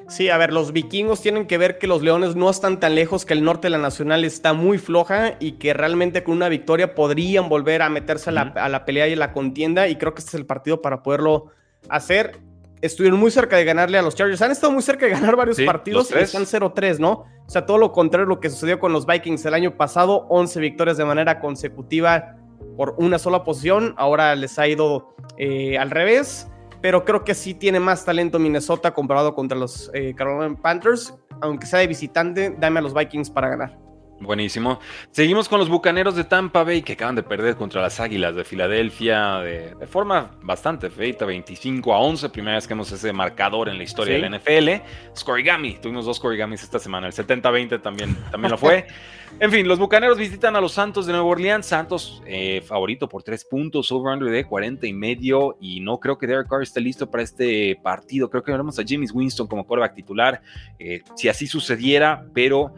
Sí, 0.07 0.29
a 0.29 0.37
ver, 0.37 0.51
los 0.51 0.73
vikingos 0.73 1.21
tienen 1.21 1.47
que 1.47 1.57
ver 1.57 1.77
que 1.77 1.87
los 1.87 2.01
leones 2.01 2.35
no 2.35 2.49
están 2.49 2.79
tan 2.79 2.95
lejos, 2.95 3.25
que 3.25 3.33
el 3.33 3.43
norte 3.43 3.67
de 3.67 3.69
la 3.71 3.77
nacional 3.77 4.25
está 4.25 4.53
muy 4.53 4.77
floja 4.77 5.37
y 5.39 5.53
que 5.53 5.73
realmente 5.73 6.23
con 6.23 6.35
una 6.35 6.49
victoria 6.49 6.93
podrían 6.95 7.47
volver 7.47 7.81
a 7.81 7.89
meterse 7.89 8.29
a, 8.29 8.33
la, 8.33 8.85
pelea 8.85 9.07
y 9.07 9.13
a 9.13 9.15
la 9.15 9.31
contienda 9.31 9.87
y 9.87 9.95
creo 9.95 10.13
que 10.13 10.19
este 10.19 10.31
es 10.31 10.35
el 10.35 10.45
partido 10.45 10.81
para 10.81 11.01
poderlo 11.01 11.51
hacer. 11.87 12.39
Estuvieron 12.81 13.19
muy 13.19 13.31
cerca 13.31 13.55
de 13.55 13.63
ganarle 13.63 13.97
a 13.97 14.01
los 14.01 14.15
Chargers. 14.15 14.41
Han 14.41 14.51
estado 14.51 14.73
muy 14.73 14.81
cerca 14.81 15.05
de 15.05 15.11
ganar 15.11 15.35
varios 15.35 15.61
partidos 15.61 16.11
y 16.11 16.17
están 16.17 16.43
0-3, 16.43 16.97
¿no? 16.97 17.11
O 17.11 17.49
sea, 17.49 17.65
todo 17.65 17.77
lo 17.77 17.91
contrario 17.91 18.25
a 18.25 18.29
lo 18.29 18.39
que 18.39 18.49
sucedió 18.49 18.79
con 18.79 18.91
los 18.91 19.05
Vikings 19.05 19.45
el 19.45 19.53
año 19.53 19.77
pasado, 19.77 20.25
11 20.29 20.59
victorias 20.59 20.97
de 20.97 21.05
manera 21.05 21.39
consecutiva 21.39 22.35
por 22.75 22.95
una 22.97 23.19
sola 23.19 23.43
posición. 23.43 23.93
Ahora 23.97 24.35
les 24.35 24.57
ha 24.59 24.67
ido 24.67 25.15
eh, 25.37 25.77
al 25.77 25.91
revés 25.91 26.50
pero 26.81 27.05
creo 27.05 27.23
que 27.23 27.35
sí 27.35 27.53
tiene 27.53 27.79
más 27.79 28.03
talento 28.03 28.39
Minnesota 28.39 28.93
comparado 28.93 29.35
contra 29.35 29.57
los 29.57 29.91
eh, 29.93 30.13
Carolina 30.15 30.59
Panthers. 30.61 31.13
Aunque 31.41 31.67
sea 31.67 31.79
de 31.79 31.87
visitante, 31.87 32.55
dame 32.59 32.79
a 32.79 32.81
los 32.81 32.93
Vikings 32.93 33.29
para 33.29 33.49
ganar. 33.49 33.90
Buenísimo. 34.21 34.79
Seguimos 35.09 35.49
con 35.49 35.57
los 35.57 35.67
Bucaneros 35.67 36.15
de 36.15 36.23
Tampa 36.23 36.63
Bay 36.63 36.83
que 36.83 36.93
acaban 36.93 37.15
de 37.15 37.23
perder 37.23 37.55
contra 37.55 37.81
las 37.81 37.99
Águilas 37.99 38.35
de 38.35 38.43
Filadelfia 38.43 39.39
de, 39.39 39.87
forma 39.87 40.37
bastante 40.43 40.91
feita, 40.91 41.25
25 41.25 41.91
a 41.91 41.97
11, 41.97 42.29
primera 42.29 42.55
vez 42.55 42.67
que 42.67 42.73
hemos 42.73 42.91
ese 42.91 43.11
marcador 43.13 43.67
en 43.67 43.79
la 43.79 43.83
historia 43.83 44.19
del 44.19 44.37
NFL. 44.37 44.85
Scorigami, 45.17 45.79
tuvimos 45.81 46.05
dos 46.05 46.17
Scorigamis 46.17 46.61
esta 46.61 46.77
semana, 46.77 47.07
el 47.07 47.13
70-20 47.13 47.81
también, 47.81 48.15
también 48.29 48.51
lo 48.51 48.59
fue. 48.59 48.85
en 49.39 49.49
fin, 49.49 49.67
los 49.67 49.79
Bucaneros 49.79 50.19
visitan 50.19 50.55
a 50.55 50.61
los 50.61 50.73
Santos 50.73 51.07
de 51.07 51.13
Nueva 51.13 51.27
Orleans, 51.27 51.65
Santos 51.65 52.21
eh, 52.27 52.61
favorito 52.63 53.09
por 53.09 53.23
tres 53.23 53.43
puntos, 53.43 53.91
over-under 53.91 54.29
de 54.29 54.45
40 54.45 54.85
y 54.85 54.93
medio, 54.93 55.57
y 55.59 55.79
no 55.79 55.99
creo 55.99 56.19
que 56.19 56.27
Derek 56.27 56.47
Carr 56.47 56.61
esté 56.61 56.79
listo 56.79 57.09
para 57.09 57.23
este 57.23 57.75
partido, 57.81 58.29
creo 58.29 58.43
que 58.43 58.51
veremos 58.51 58.77
a 58.77 58.83
James 58.87 59.11
Winston 59.11 59.47
como 59.47 59.65
quarterback 59.65 59.95
titular, 59.95 60.43
eh, 60.77 61.01
si 61.15 61.27
así 61.27 61.47
sucediera, 61.47 62.23
pero... 62.35 62.75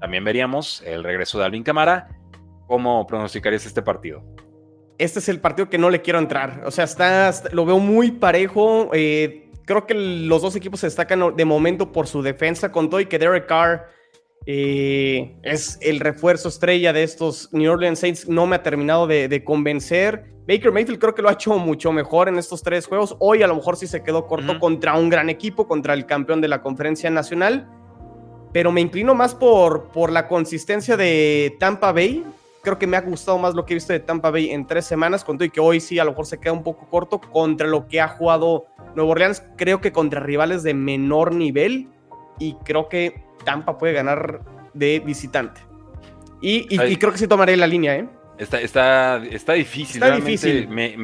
También 0.00 0.24
veríamos 0.24 0.82
el 0.86 1.02
regreso 1.02 1.38
de 1.38 1.44
Alvin 1.44 1.62
Camara. 1.62 2.08
¿Cómo 2.66 3.06
pronosticarías 3.06 3.66
este 3.66 3.82
partido? 3.82 4.22
Este 4.98 5.18
es 5.20 5.28
el 5.28 5.40
partido 5.40 5.68
que 5.68 5.78
no 5.78 5.90
le 5.90 6.02
quiero 6.02 6.18
entrar. 6.18 6.62
O 6.66 6.70
sea, 6.70 6.84
está, 6.84 7.32
lo 7.52 7.64
veo 7.64 7.78
muy 7.78 8.10
parejo. 8.10 8.90
Eh, 8.92 9.50
creo 9.64 9.86
que 9.86 9.94
los 9.94 10.42
dos 10.42 10.54
equipos 10.56 10.80
se 10.80 10.86
destacan 10.86 11.36
de 11.36 11.44
momento 11.44 11.92
por 11.92 12.06
su 12.06 12.22
defensa, 12.22 12.70
con 12.70 12.90
todo 12.90 13.00
y 13.00 13.06
que 13.06 13.18
Derek 13.18 13.46
Carr 13.46 13.86
eh, 14.46 15.36
es 15.42 15.78
el 15.82 16.00
refuerzo 16.00 16.48
estrella 16.48 16.92
de 16.92 17.02
estos 17.02 17.52
New 17.52 17.72
Orleans 17.72 17.98
Saints. 17.98 18.28
No 18.28 18.46
me 18.46 18.56
ha 18.56 18.62
terminado 18.62 19.06
de, 19.06 19.44
convencer. 19.44 20.24
Baker 20.46 20.72
Mayfield 20.72 20.98
creo 20.98 21.14
que 21.14 21.22
lo 21.22 21.28
ha 21.28 21.32
hecho 21.32 21.56
mucho 21.58 21.92
mejor 21.92 22.28
en 22.28 22.38
estos 22.38 22.62
tres 22.62 22.86
juegos. 22.86 23.16
Hoy 23.20 23.42
a 23.42 23.46
lo 23.46 23.54
mejor 23.54 23.76
sí 23.76 23.86
se 23.86 24.02
quedó 24.02 24.26
corto 24.26 24.58
contra 24.58 24.94
un 24.94 25.10
gran 25.10 25.28
equipo, 25.28 25.66
contra 25.68 25.94
el 25.94 26.06
campeón 26.06 26.40
de 26.40 26.48
la 26.48 26.62
conferencia 26.62 27.10
nacional 27.10 27.68
pero 28.58 28.72
me 28.72 28.80
inclino 28.80 29.14
más 29.14 29.36
por, 29.36 29.84
por 29.92 30.10
la 30.10 30.26
consistencia 30.26 30.96
de 30.96 31.56
Tampa 31.60 31.92
Bay. 31.92 32.24
creo 32.60 32.76
que 32.76 32.88
me 32.88 32.96
ha 32.96 33.00
gustado 33.02 33.38
más 33.38 33.54
lo 33.54 33.64
que 33.64 33.72
he 33.72 33.76
visto 33.76 33.92
de 33.92 34.00
Tampa 34.00 34.32
Bay 34.32 34.50
en 34.50 34.66
tres 34.66 34.84
semanas, 34.84 35.22
con 35.22 35.38
todo 35.38 35.44
y 35.44 35.50
que 35.50 35.60
hoy 35.60 35.78
sí 35.78 36.00
a 36.00 36.04
lo 36.04 36.10
mejor 36.10 36.26
se 36.26 36.40
queda 36.40 36.54
un 36.54 36.64
poco 36.64 36.88
corto 36.90 37.20
contra 37.20 37.68
lo 37.68 37.86
que 37.86 38.00
ha 38.00 38.08
jugado 38.08 38.66
Nuevo 38.96 39.12
Orleans, 39.12 39.44
creo 39.56 39.80
que 39.80 39.92
contra 39.92 40.18
rivales 40.18 40.64
de 40.64 40.74
menor 40.74 41.32
nivel 41.36 41.86
y 42.40 42.54
creo 42.64 42.88
que 42.88 43.22
Tampa 43.44 43.78
puede 43.78 43.92
ganar 43.92 44.40
de 44.74 44.98
visitante. 45.06 45.60
Y, 46.40 46.66
creo 46.96 47.12
que 47.12 47.18
sí 47.18 47.28
tomaré 47.28 47.56
la 47.56 47.68
línea, 47.68 47.94
¿eh? 47.94 48.08
Está, 48.38 48.60
está, 48.60 49.16
está 49.26 49.52
difícil. 49.54 50.02
Está 50.02 50.14
difícil. 50.14 50.68
Me, 50.68 50.96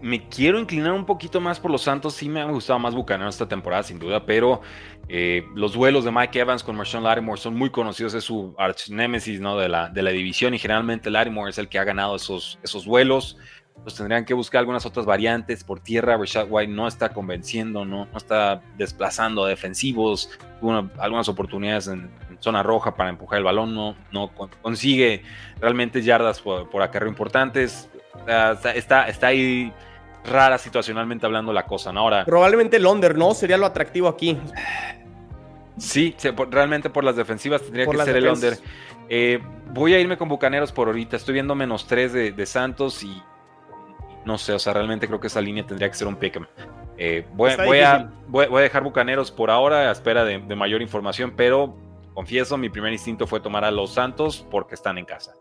me, 0.00 0.28
quiero 0.28 0.58
inclinar 0.58 0.92
un 0.92 1.04
poquito 1.04 1.40
más 1.40 1.58
por 1.58 1.70
los 1.70 1.82
Santos. 1.82 2.14
Sí 2.14 2.28
me 2.28 2.40
ha 2.40 2.44
gustado 2.44 2.78
más 2.78 2.94
Bucanero 2.94 3.28
esta 3.28 3.48
temporada, 3.48 3.82
sin 3.82 3.98
duda, 3.98 4.24
pero 4.24 4.62
eh, 5.08 5.44
los 5.54 5.72
duelos 5.72 6.04
de 6.04 6.12
Mike 6.12 6.38
Evans 6.38 6.62
con 6.62 6.76
Marshawn 6.76 7.02
Lattimore 7.02 7.40
son 7.40 7.56
muy 7.56 7.70
conocidos. 7.70 8.14
Es 8.14 8.24
su 8.24 8.54
arch 8.56 8.88
nemesis 8.90 9.40
¿no? 9.40 9.58
de, 9.58 9.68
la, 9.68 9.88
de 9.88 10.02
la 10.02 10.10
división 10.10 10.54
y 10.54 10.58
generalmente 10.58 11.10
Lattimore 11.10 11.50
es 11.50 11.58
el 11.58 11.68
que 11.68 11.78
ha 11.78 11.84
ganado 11.84 12.14
esos, 12.16 12.58
esos 12.62 12.84
duelos 12.84 13.36
pues 13.82 13.94
tendrían 13.94 14.24
que 14.24 14.34
buscar 14.34 14.60
algunas 14.60 14.84
otras 14.84 15.06
variantes 15.06 15.64
por 15.64 15.80
tierra. 15.80 16.16
Rashad 16.16 16.46
White 16.48 16.72
no 16.72 16.86
está 16.86 17.12
convenciendo, 17.12 17.84
no, 17.84 18.06
no 18.06 18.16
está 18.16 18.62
desplazando 18.76 19.46
defensivos. 19.46 20.30
Tuvo 20.60 20.90
algunas 20.98 21.28
oportunidades 21.28 21.88
en, 21.88 22.10
zona 22.40 22.62
roja 22.62 22.94
para 22.96 23.10
empujar 23.10 23.38
el 23.38 23.44
balón, 23.44 23.74
no, 23.74 23.94
no 24.12 24.30
consigue 24.62 25.22
realmente 25.60 26.02
yardas 26.02 26.40
por, 26.40 26.68
por 26.68 26.82
acarreo 26.82 27.08
importantes. 27.08 27.88
está, 28.76 29.06
está, 29.08 29.26
ahí 29.26 29.72
rara 30.24 30.58
situacionalmente 30.58 31.26
hablando 31.26 31.52
la 31.52 31.66
cosa, 31.66 31.92
¿no? 31.92 32.00
Ahora. 32.00 32.24
Probablemente 32.24 32.76
el 32.76 32.86
under, 32.86 33.16
¿no? 33.16 33.34
Sería 33.34 33.56
lo 33.56 33.66
atractivo 33.66 34.08
aquí. 34.08 34.38
Sí, 35.78 36.14
realmente 36.50 36.90
por 36.90 37.04
las 37.04 37.16
defensivas 37.16 37.62
tendría 37.62 37.86
que 37.86 37.96
ser 37.98 38.16
el 38.16 38.28
under. 38.28 38.58
Eh, 39.08 39.40
voy 39.72 39.94
a 39.94 40.00
irme 40.00 40.18
con 40.18 40.28
Bucaneros 40.28 40.72
por 40.72 40.88
ahorita. 40.88 41.16
Estoy 41.16 41.34
viendo 41.34 41.54
menos 41.54 41.86
3 41.86 42.12
de, 42.12 42.32
de 42.32 42.46
Santos 42.46 43.02
y 43.02 43.22
no 44.24 44.38
sé, 44.38 44.52
o 44.52 44.58
sea, 44.58 44.72
realmente 44.74 45.06
creo 45.06 45.20
que 45.20 45.28
esa 45.28 45.40
línea 45.40 45.66
tendría 45.66 45.88
que 45.88 45.94
ser 45.94 46.06
un 46.06 46.16
pick'em. 46.16 46.46
Eh, 46.96 47.26
voy, 47.32 47.50
a, 47.50 48.10
voy, 48.28 48.44
a, 48.44 48.60
dejar 48.60 48.82
Bucaneros 48.82 49.30
por 49.30 49.50
ahora 49.50 49.88
a 49.88 49.92
espera 49.92 50.24
de, 50.24 50.38
mayor 50.54 50.82
información, 50.82 51.32
pero 51.34 51.74
confieso, 52.20 52.58
mi 52.58 52.68
primer 52.68 52.92
instinto 52.92 53.26
fue 53.26 53.40
tomar 53.40 53.64
a 53.64 53.70
los 53.70 53.94
Santos 53.94 54.46
porque 54.50 54.74
están 54.74 54.98
en 54.98 55.06
casa. 55.06 55.32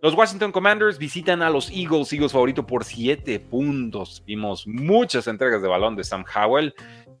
Los 0.00 0.14
Washington 0.14 0.52
Commanders 0.52 0.96
visitan 0.96 1.42
a 1.42 1.50
los 1.50 1.68
Eagles, 1.72 2.12
Eagles 2.12 2.30
favorito 2.30 2.64
por 2.64 2.84
7 2.84 3.40
puntos. 3.40 4.22
Vimos 4.24 4.64
muchas 4.64 5.26
entregas 5.26 5.60
de 5.60 5.66
balón 5.66 5.96
de 5.96 6.04
Sam 6.04 6.24
Howell 6.32 6.72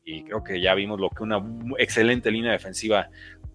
y 0.04 0.22
creo 0.22 0.44
que 0.44 0.60
ya 0.60 0.74
vimos 0.74 1.00
lo 1.00 1.10
que 1.10 1.24
una 1.24 1.44
excelente 1.78 2.30
línea 2.30 2.52
defensiva 2.52 3.08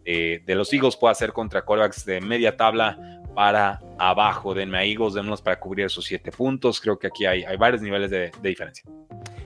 eh, 0.04 0.44
de 0.46 0.56
los 0.56 0.74
Eagles 0.74 0.98
puede 0.98 1.14
hacer 1.14 1.32
contra 1.32 1.64
quarterbacks 1.64 2.04
de 2.04 2.20
media 2.20 2.58
tabla 2.58 3.00
para 3.34 3.80
abajo. 3.98 4.54
Denme 4.54 4.78
a 4.78 4.84
Eagles, 4.84 5.14
démonos 5.14 5.42
para 5.42 5.58
cubrir 5.58 5.86
esos 5.86 6.04
siete 6.04 6.34
puntos. 6.34 6.82
Creo 6.82 7.00
que 7.00 7.08
aquí 7.08 7.26
hay, 7.26 7.46
hay 7.46 7.56
varios 7.56 7.82
niveles 7.82 8.12
de, 8.12 8.30
diferencia. 8.44 8.84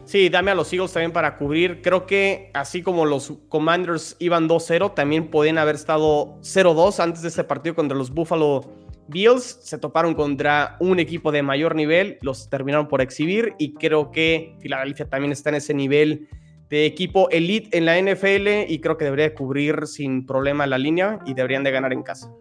Sí, 0.10 0.28
dame 0.30 0.50
a 0.50 0.56
los 0.56 0.74
Eagles 0.74 0.92
también 0.92 1.12
para 1.12 1.38
cubrir. 1.38 1.84
Creo 1.84 2.08
que 2.08 2.50
así 2.56 2.82
como 2.82 3.06
los 3.06 3.32
Commanders 3.48 4.16
iban 4.18 4.50
2-0, 4.50 4.96
también 4.96 5.28
podían 5.28 5.60
haber 5.60 5.76
estado 5.76 6.40
0-2 6.42 7.00
antes 7.00 7.22
de 7.22 7.28
ese 7.28 7.44
partido 7.44 7.76
contra 7.76 7.96
los 7.96 8.10
Buffalo 8.10 8.74
Bills. 9.08 9.60
Se 9.62 9.78
toparon 9.78 10.16
contra 10.16 10.78
un 10.80 10.98
equipo 11.00 11.32
de 11.32 11.44
mayor 11.44 11.76
nivel, 11.76 12.18
los 12.24 12.50
terminaron 12.50 12.88
por 12.88 13.02
exhibir 13.02 13.54
y 13.60 13.76
creo 13.76 14.10
que 14.10 14.56
Filadelfia 14.60 15.08
también 15.08 15.32
está 15.32 15.50
en 15.50 15.58
ese 15.58 15.76
nivel 15.76 16.28
de 16.72 16.88
equipo 16.88 17.30
elite 17.30 17.78
en 17.78 17.86
la 17.86 18.02
NFL 18.02 18.68
y 18.68 18.80
creo 18.82 18.98
que 18.98 19.06
debería 19.06 19.36
cubrir 19.36 19.86
sin 19.86 20.26
problema 20.26 20.66
la 20.66 20.80
línea 20.80 21.20
y 21.28 21.36
deberían 21.36 21.64
de 21.64 21.70
ganar 21.70 21.94
en 21.94 22.02
casa. 22.02 22.34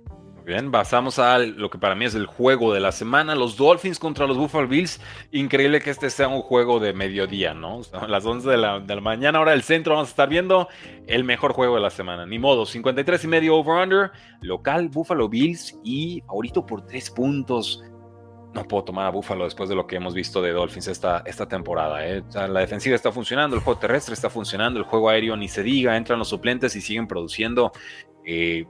Bien, 0.49 0.71
pasamos 0.71 1.19
a 1.19 1.37
lo 1.41 1.69
que 1.69 1.77
para 1.77 1.95
mí 1.95 2.07
es 2.07 2.15
el 2.15 2.25
juego 2.25 2.73
de 2.73 2.81
la 2.81 2.91
semana, 2.91 3.35
los 3.35 3.59
Dolphins 3.59 3.99
contra 3.99 4.27
los 4.27 4.39
Buffalo 4.39 4.67
Bills. 4.67 4.99
Increíble 5.31 5.83
que 5.83 5.91
este 5.91 6.09
sea 6.09 6.29
un 6.29 6.41
juego 6.41 6.81
de 6.81 6.95
mediodía, 6.95 7.53
¿no? 7.53 7.83
a 7.93 8.07
las 8.09 8.25
11 8.25 8.49
de 8.49 8.57
la, 8.57 8.81
mañana, 9.03 9.41
hora 9.41 9.51
del 9.51 9.63
centro, 9.63 9.93
vamos 9.93 10.09
a 10.09 10.13
estar 10.13 10.31
viendo 10.31 10.67
el 11.07 11.23
mejor 11.23 11.53
juego 11.53 11.75
de 11.75 11.83
la 11.83 11.91
semana. 11.91 12.25
Ni 12.25 12.39
modo, 12.39 12.65
53 12.65 13.25
y 13.25 13.27
medio 13.27 13.57
over-under, 13.57 14.11
local 14.41 14.89
Buffalo 14.89 15.29
Bills 15.29 15.79
y 15.85 16.23
favorito 16.23 16.65
por 16.65 16.81
3 16.87 17.11
puntos. 17.11 17.85
No 18.55 18.65
puedo 18.65 18.85
tomar 18.85 19.05
a 19.05 19.11
Buffalo 19.11 19.45
después 19.45 19.69
de 19.69 19.75
lo 19.75 19.87
que 19.87 19.97
hemos 19.97 20.15
visto 20.15 20.41
de 20.41 20.53
Dolphins 20.53 20.89
esta, 20.89 21.25
esta 21.27 21.47
temporada. 21.47 22.09
¿eh? 22.09 22.25
la 22.33 22.61
defensiva 22.61 22.97
está 22.97 23.13
funcionando, 23.13 23.55
el 23.55 23.61
juego 23.61 23.79
terrestre 23.79 24.15
está 24.15 24.31
funcionando, 24.31 24.81
el 24.81 24.87
juego 24.87 25.11
aéreo 25.11 25.37
ni 25.37 25.47
se 25.47 25.63
diga, 25.63 25.95
entran 25.95 26.19
los 26.19 26.29
suplentes 26.29 26.75
y 26.75 26.81
siguen 26.81 27.07
produciendo. 27.07 27.71
Eh, 28.25 28.65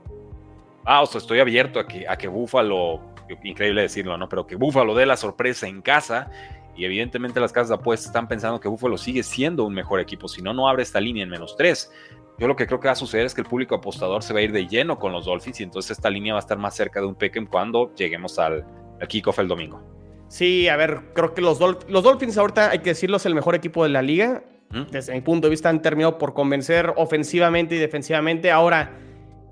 ah, 0.89 1.03
o 1.03 1.05
sea, 1.05 1.19
estoy 1.19 1.39
abierto 1.39 1.79
a 1.79 1.87
que, 1.87 2.07
a 2.07 2.17
que 2.17 2.27
Buffalo, 2.27 2.99
increíble 3.43 3.83
decirlo, 3.83 4.17
¿no? 4.17 4.27
Pero 4.27 4.47
que 4.47 4.55
Buffalo 4.55 4.95
dé 4.95 5.05
la 5.05 5.17
sorpresa 5.17 5.67
en 5.67 5.81
casa. 5.81 6.31
Y 6.75 6.85
evidentemente 6.85 7.39
las 7.39 7.51
casas 7.51 7.69
de 7.69 7.75
apuestas 7.75 8.07
están 8.07 8.27
pensando 8.27 8.59
que 8.59 8.67
Buffalo 8.67 8.97
sigue 8.97 9.21
siendo 9.21 9.65
un 9.65 9.73
mejor 9.73 9.99
equipo. 9.99 10.27
Si 10.27 10.41
no, 10.41 10.53
no 10.53 10.67
abre 10.67 10.81
esta 10.81 10.99
línea 10.99 11.23
en 11.23 11.29
menos 11.29 11.55
tres. 11.55 11.91
Yo 12.39 12.47
lo 12.47 12.55
que 12.55 12.65
creo 12.65 12.79
que 12.79 12.87
va 12.87 12.93
a 12.93 12.95
suceder 12.95 13.25
es 13.25 13.35
que 13.35 13.41
el 13.41 13.47
público 13.47 13.75
apostador 13.75 14.23
se 14.23 14.33
va 14.33 14.39
a 14.39 14.43
ir 14.43 14.51
de 14.51 14.65
lleno 14.65 14.97
con 14.97 15.11
los 15.11 15.25
Dolphins 15.25 15.59
y 15.59 15.63
entonces 15.63 15.91
esta 15.91 16.09
línea 16.09 16.33
va 16.33 16.39
a 16.39 16.41
estar 16.41 16.57
más 16.57 16.75
cerca 16.75 17.01
de 17.01 17.05
un 17.05 17.15
Peckham 17.15 17.45
cuando 17.45 17.93
lleguemos 17.95 18.39
al, 18.39 18.65
al 18.99 19.07
kickoff 19.07 19.39
el 19.39 19.49
domingo. 19.49 19.83
Sí, 20.29 20.69
a 20.69 20.77
ver, 20.77 21.01
creo 21.13 21.33
que 21.33 21.41
los, 21.41 21.59
los 21.59 22.03
Dolphins 22.03 22.37
ahorita, 22.37 22.69
hay 22.69 22.79
que 22.79 22.91
decirlo, 22.91 23.17
es 23.17 23.25
el 23.25 23.35
mejor 23.35 23.55
equipo 23.55 23.83
de 23.83 23.89
la 23.89 24.01
liga. 24.01 24.43
Desde 24.91 25.13
mi 25.13 25.21
punto 25.21 25.47
de 25.47 25.51
vista 25.51 25.67
han 25.67 25.81
terminado 25.81 26.17
por 26.17 26.33
convencer 26.33 26.93
ofensivamente 26.95 27.75
y 27.75 27.79
defensivamente. 27.79 28.51
Ahora, 28.51 28.91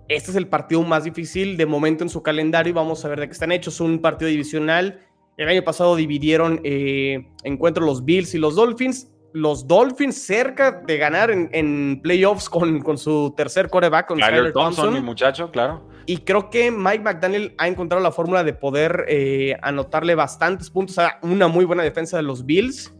este 0.09 0.31
es 0.31 0.37
el 0.37 0.47
partido 0.47 0.81
más 0.83 1.03
difícil 1.03 1.57
de 1.57 1.65
momento 1.65 2.03
en 2.03 2.09
su 2.09 2.23
calendario 2.23 2.71
y 2.71 2.73
vamos 2.73 3.03
a 3.03 3.09
ver 3.09 3.19
de 3.19 3.27
qué 3.27 3.33
están 3.33 3.51
hechos. 3.51 3.79
Un 3.81 3.99
partido 3.99 4.29
divisional. 4.29 5.01
El 5.35 5.49
año 5.49 5.63
pasado 5.63 5.95
dividieron 5.95 6.61
eh, 6.63 7.27
encuentros 7.43 7.85
los 7.85 8.05
Bills 8.05 8.33
y 8.33 8.37
los 8.37 8.55
Dolphins. 8.55 9.11
Los 9.33 9.67
Dolphins 9.67 10.25
cerca 10.25 10.71
de 10.71 10.97
ganar 10.97 11.29
en, 11.29 11.99
playoffs 12.01 12.49
con, 12.49 12.81
con, 12.81 12.97
su 12.97 13.33
tercer 13.35 13.69
coreback, 13.69 14.07
con 14.07 14.19
Tyler 14.19 14.51
Thompson, 14.51 14.93
mi 14.93 15.01
muchacho, 15.01 15.51
claro. 15.51 15.87
Y 16.07 16.19
creo 16.19 16.49
que 16.49 16.71
Mike 16.71 17.03
McDaniel 17.03 17.53
ha 17.57 17.67
encontrado 17.67 18.01
la 18.01 18.11
fórmula 18.11 18.43
de 18.43 18.53
poder 18.53 19.05
eh, 19.09 19.55
anotarle 19.61 20.15
bastantes 20.15 20.69
puntos 20.69 20.97
a 20.97 21.19
una 21.21 21.49
muy 21.49 21.65
buena 21.65 21.83
defensa 21.83 22.17
de 22.17 22.23
los 22.23 22.45
Bills. 22.45 22.95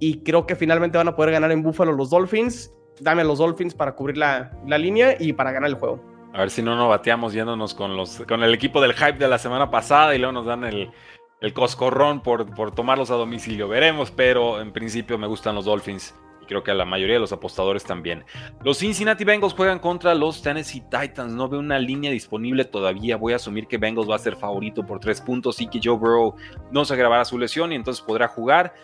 Y 0.00 0.22
creo 0.24 0.46
que 0.46 0.56
finalmente 0.56 0.98
van 0.98 1.08
a 1.08 1.16
poder 1.16 1.30
ganar 1.30 1.52
en 1.52 1.62
Buffalo 1.62 1.92
los 1.92 2.10
Dolphins. 2.10 2.70
Dame 3.00 3.22
a 3.22 3.24
los 3.24 3.38
Dolphins 3.38 3.74
para 3.74 3.94
cubrir 3.94 4.18
la, 4.18 4.50
la 4.66 4.76
línea 4.76 5.16
y 5.18 5.32
para 5.32 5.52
ganar 5.52 5.70
el 5.70 5.76
juego. 5.76 6.17
A 6.38 6.42
ver 6.42 6.50
si 6.50 6.62
no 6.62 6.76
nos 6.76 6.88
bateamos 6.88 7.32
yéndonos 7.32 7.74
con, 7.74 7.96
los, 7.96 8.22
con 8.28 8.44
el 8.44 8.54
equipo 8.54 8.80
del 8.80 8.92
hype 8.92 9.18
de 9.18 9.26
la 9.26 9.38
semana 9.38 9.72
pasada 9.72 10.14
y 10.14 10.18
luego 10.18 10.30
nos 10.30 10.46
dan 10.46 10.62
el, 10.62 10.88
el 11.40 11.52
coscorrón 11.52 12.20
por, 12.22 12.54
por 12.54 12.72
tomarlos 12.72 13.10
a 13.10 13.14
domicilio. 13.14 13.66
Veremos, 13.66 14.12
pero 14.12 14.60
en 14.60 14.70
principio 14.72 15.18
me 15.18 15.26
gustan 15.26 15.56
los 15.56 15.64
Dolphins 15.64 16.14
y 16.40 16.46
creo 16.46 16.62
que 16.62 16.70
a 16.70 16.74
la 16.74 16.84
mayoría 16.84 17.16
de 17.16 17.20
los 17.20 17.32
apostadores 17.32 17.82
también. 17.82 18.24
Los 18.62 18.78
Cincinnati 18.78 19.24
Bengals 19.24 19.52
juegan 19.52 19.80
contra 19.80 20.14
los 20.14 20.40
Tennessee 20.40 20.84
Titans. 20.88 21.32
No 21.32 21.48
veo 21.48 21.58
una 21.58 21.80
línea 21.80 22.12
disponible 22.12 22.64
todavía. 22.64 23.16
Voy 23.16 23.32
a 23.32 23.36
asumir 23.36 23.66
que 23.66 23.76
Bengals 23.76 24.08
va 24.08 24.14
a 24.14 24.20
ser 24.20 24.36
favorito 24.36 24.86
por 24.86 25.00
tres 25.00 25.20
puntos 25.20 25.60
y 25.60 25.66
que 25.66 25.80
Joe 25.82 25.96
Burrow 25.96 26.36
no 26.70 26.84
se 26.84 26.94
agravará 26.94 27.24
su 27.24 27.36
lesión 27.36 27.72
y 27.72 27.74
entonces 27.74 28.00
podrá 28.00 28.28
jugar. 28.28 28.74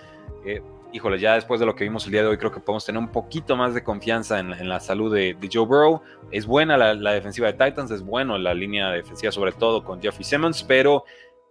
Eh, 0.44 0.61
híjole, 0.94 1.18
ya 1.18 1.34
después 1.34 1.58
de 1.58 1.66
lo 1.66 1.74
que 1.74 1.82
vimos 1.82 2.06
el 2.06 2.12
día 2.12 2.22
de 2.22 2.28
hoy, 2.28 2.38
creo 2.38 2.52
que 2.52 2.60
podemos 2.60 2.86
tener 2.86 3.00
un 3.00 3.08
poquito 3.08 3.56
más 3.56 3.74
de 3.74 3.82
confianza 3.82 4.38
en, 4.38 4.68
la 4.68 4.78
salud 4.78 5.12
de, 5.12 5.36
Joe 5.52 5.66
Burrow. 5.66 6.00
Es 6.30 6.46
buena 6.46 6.76
la, 6.76 7.12
defensiva 7.12 7.52
de 7.52 7.52
Titans, 7.54 7.90
es 7.90 8.00
bueno 8.00 8.38
la 8.38 8.54
línea 8.54 8.90
defensiva, 8.90 9.32
sobre 9.32 9.50
todo 9.50 9.82
con 9.82 10.00
Jeffrey 10.00 10.24
Simmons, 10.24 10.62
pero 10.62 11.04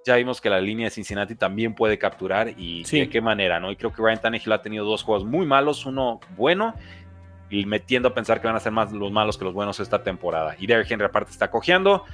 ya 0.05 0.15
vimos 0.15 0.39
que 0.39 0.49
la 0.49 0.61
línea 0.61 0.85
de 0.85 0.91
Cincinnati 0.91 1.35
también 1.35 1.75
puede 1.75 1.97
capturar 1.97 2.53
y 2.57 2.83
de 2.83 3.09
qué 3.09 3.19
manera, 3.19 3.59
¿no? 3.59 3.69
Y 3.69 3.75
creo 3.75 3.91
que 3.91 4.01
Ryan 4.01 4.21
Tannehill 4.21 4.51
ha 4.53 4.61
tenido 4.61 4.85
dos 4.85 5.03
juegos 5.03 5.25
muy 5.25 5.45
malos, 5.45 5.85
uno 5.85 6.21
bueno 6.37 6.73
y 7.49 7.65
metiendo 7.65 8.07
a 8.07 8.13
pensar 8.13 8.39
que 8.39 8.47
van 8.47 8.55
a 8.55 8.61
ser 8.61 8.71
más 8.71 8.93
los 8.93 9.11
malos 9.11 9.37
que 9.37 9.43
los 9.43 9.53
buenos 9.53 9.79
esta 9.81 10.03
temporada. 10.03 10.55
Y 10.57 10.67
Derrick 10.67 10.89
Henry 10.89 11.05
aparte 11.05 11.31
está 11.31 11.51
cojeando 11.51 12.05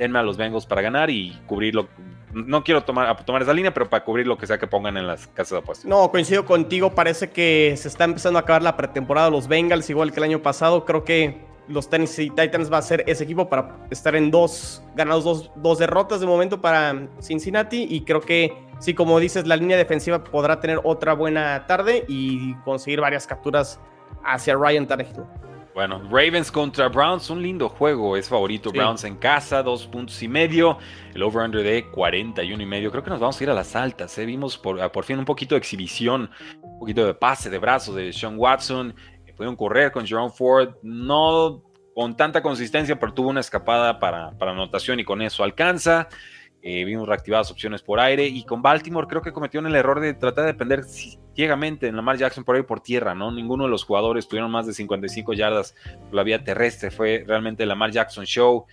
denme 0.00 0.18
a 0.18 0.22
los 0.22 0.38
Bengals 0.38 0.66
para 0.66 0.80
ganar 0.80 1.10
y 1.10 1.38
cubrirlo. 1.46 1.86
No 2.32 2.64
quiero 2.64 2.82
tomar, 2.82 3.24
tomar 3.24 3.42
esa 3.42 3.52
línea, 3.52 3.74
pero 3.74 3.88
para 3.90 4.02
cubrir 4.02 4.26
lo 4.26 4.38
que 4.38 4.46
sea 4.46 4.58
que 4.58 4.66
pongan 4.66 4.96
en 4.96 5.06
las 5.06 5.26
casas 5.28 5.50
de 5.50 5.58
apuestas. 5.58 5.86
No, 5.86 6.10
coincido 6.10 6.46
contigo. 6.46 6.90
Parece 6.94 7.30
que 7.30 7.74
se 7.76 7.88
está 7.88 8.04
empezando 8.04 8.38
a 8.38 8.42
acabar 8.42 8.62
la 8.62 8.76
pretemporada 8.76 9.26
de 9.26 9.32
los 9.32 9.46
Bengals, 9.46 9.90
igual 9.90 10.10
que 10.10 10.20
el 10.20 10.24
año 10.24 10.40
pasado. 10.40 10.84
Creo 10.86 11.04
que 11.04 11.44
los 11.68 11.90
Tennessee 11.90 12.30
Titans 12.30 12.72
va 12.72 12.78
a 12.78 12.82
ser 12.82 13.04
ese 13.06 13.24
equipo 13.24 13.48
para 13.48 13.76
estar 13.90 14.16
en 14.16 14.30
dos, 14.30 14.82
ganados 14.94 15.24
dos, 15.24 15.50
dos 15.56 15.78
derrotas 15.78 16.20
de 16.20 16.26
momento 16.26 16.60
para 16.60 17.08
Cincinnati. 17.20 17.86
Y 17.90 18.04
creo 18.04 18.20
que, 18.20 18.56
sí, 18.78 18.94
como 18.94 19.20
dices, 19.20 19.46
la 19.46 19.56
línea 19.56 19.76
defensiva 19.76 20.24
podrá 20.24 20.60
tener 20.60 20.80
otra 20.82 21.12
buena 21.12 21.66
tarde 21.66 22.04
y 22.08 22.54
conseguir 22.64 23.00
varias 23.00 23.26
capturas 23.26 23.78
hacia 24.24 24.54
Ryan 24.54 24.86
Tannehill. 24.86 25.24
Bueno, 25.74 26.02
Ravens 26.10 26.50
contra 26.50 26.88
Browns, 26.88 27.30
un 27.30 27.42
lindo 27.42 27.68
juego. 27.68 28.16
Es 28.16 28.28
favorito 28.28 28.72
Browns 28.72 29.04
en 29.04 29.16
casa, 29.16 29.62
dos 29.62 29.86
puntos 29.86 30.20
y 30.22 30.28
medio. 30.28 30.78
El 31.14 31.22
over-under 31.22 31.62
de 31.62 31.86
41 31.90 32.62
y 32.62 32.66
medio. 32.66 32.90
Creo 32.90 33.04
que 33.04 33.10
nos 33.10 33.20
vamos 33.20 33.40
a 33.40 33.44
ir 33.44 33.50
a 33.50 33.54
las 33.54 33.76
altas. 33.76 34.16
¿eh? 34.18 34.26
Vimos 34.26 34.58
por, 34.58 34.90
por, 34.90 35.04
fin 35.04 35.18
un 35.18 35.24
poquito 35.24 35.54
de 35.54 35.60
exhibición, 35.60 36.30
un 36.60 36.78
poquito 36.80 37.06
de 37.06 37.14
pase 37.14 37.50
de 37.50 37.58
brazos 37.58 37.94
de 37.94 38.12
Sean 38.12 38.34
Watson. 38.36 38.94
Pudieron 39.36 39.56
correr 39.56 39.92
con 39.92 40.06
Jerome 40.06 40.30
Ford. 40.30 40.74
No 40.82 41.62
con 41.94 42.16
tanta 42.16 42.42
consistencia, 42.42 42.98
pero 42.98 43.14
tuvo 43.14 43.28
una 43.28 43.40
escapada 43.40 43.98
para, 43.98 44.36
para 44.38 44.52
anotación 44.52 45.00
y 45.00 45.04
con 45.04 45.22
eso 45.22 45.44
alcanza. 45.44 46.08
Eh, 46.62 46.84
vimos 46.84 47.08
reactivadas 47.08 47.50
opciones 47.50 47.80
por 47.82 48.00
aire 48.00 48.26
y 48.26 48.44
con 48.44 48.60
Baltimore 48.60 49.06
creo 49.06 49.22
que 49.22 49.32
cometió 49.32 49.60
el 49.60 49.74
error 49.74 49.98
de 50.00 50.12
tratar 50.12 50.44
de 50.44 50.52
depender 50.52 50.84
ciegamente 50.84 51.86
en 51.86 51.96
Lamar 51.96 52.18
Jackson 52.18 52.44
por 52.44 52.56
ahí 52.56 52.62
por 52.62 52.80
tierra, 52.80 53.14
¿no? 53.14 53.32
Ninguno 53.32 53.64
de 53.64 53.70
los 53.70 53.84
jugadores 53.84 54.28
tuvieron 54.28 54.50
más 54.50 54.66
de 54.66 54.74
55 54.74 55.32
yardas 55.32 55.74
por 56.06 56.14
la 56.14 56.22
vía 56.22 56.44
terrestre, 56.44 56.90
fue 56.90 57.24
realmente 57.26 57.64
Lamar 57.64 57.90
Jackson 57.92 58.24
Show 58.24 58.66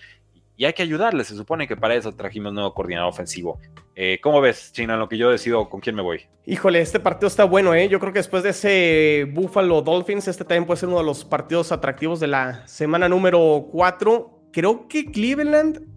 y 0.57 0.65
hay 0.65 0.73
que 0.73 0.81
ayudarle, 0.83 1.23
se 1.23 1.35
supone 1.35 1.67
que 1.67 1.77
para 1.77 1.95
eso 1.95 2.13
trajimos 2.15 2.51
nuevo 2.51 2.73
coordinador 2.73 3.09
ofensivo. 3.09 3.59
Eh, 3.95 4.19
¿Cómo 4.21 4.41
ves, 4.41 4.71
China, 4.73 4.97
lo 4.97 5.07
que 5.07 5.17
yo 5.17 5.29
decido 5.29 5.69
con 5.69 5.81
quién 5.81 5.95
me 5.95 6.01
voy? 6.01 6.21
Híjole, 6.45 6.81
este 6.81 6.99
partido 6.99 7.27
está 7.27 7.45
bueno, 7.45 7.73
¿eh? 7.73 7.87
Yo 7.89 7.99
creo 7.99 8.11
que 8.11 8.19
después 8.19 8.43
de 8.43 8.49
ese 8.49 9.27
Buffalo 9.31 9.81
Dolphins, 9.81 10.27
este 10.27 10.43
también 10.43 10.65
puede 10.65 10.79
ser 10.79 10.89
uno 10.89 10.97
de 10.97 11.03
los 11.03 11.23
partidos 11.23 11.71
atractivos 11.71 12.19
de 12.19 12.27
la 12.27 12.67
semana 12.67 13.07
número 13.07 13.67
4. 13.71 14.49
Creo 14.51 14.87
que 14.87 15.05
Cleveland 15.05 15.96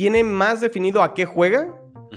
tiene 0.00 0.24
más 0.24 0.62
definido 0.62 1.02
a 1.02 1.12
qué 1.12 1.26
juega 1.26 1.74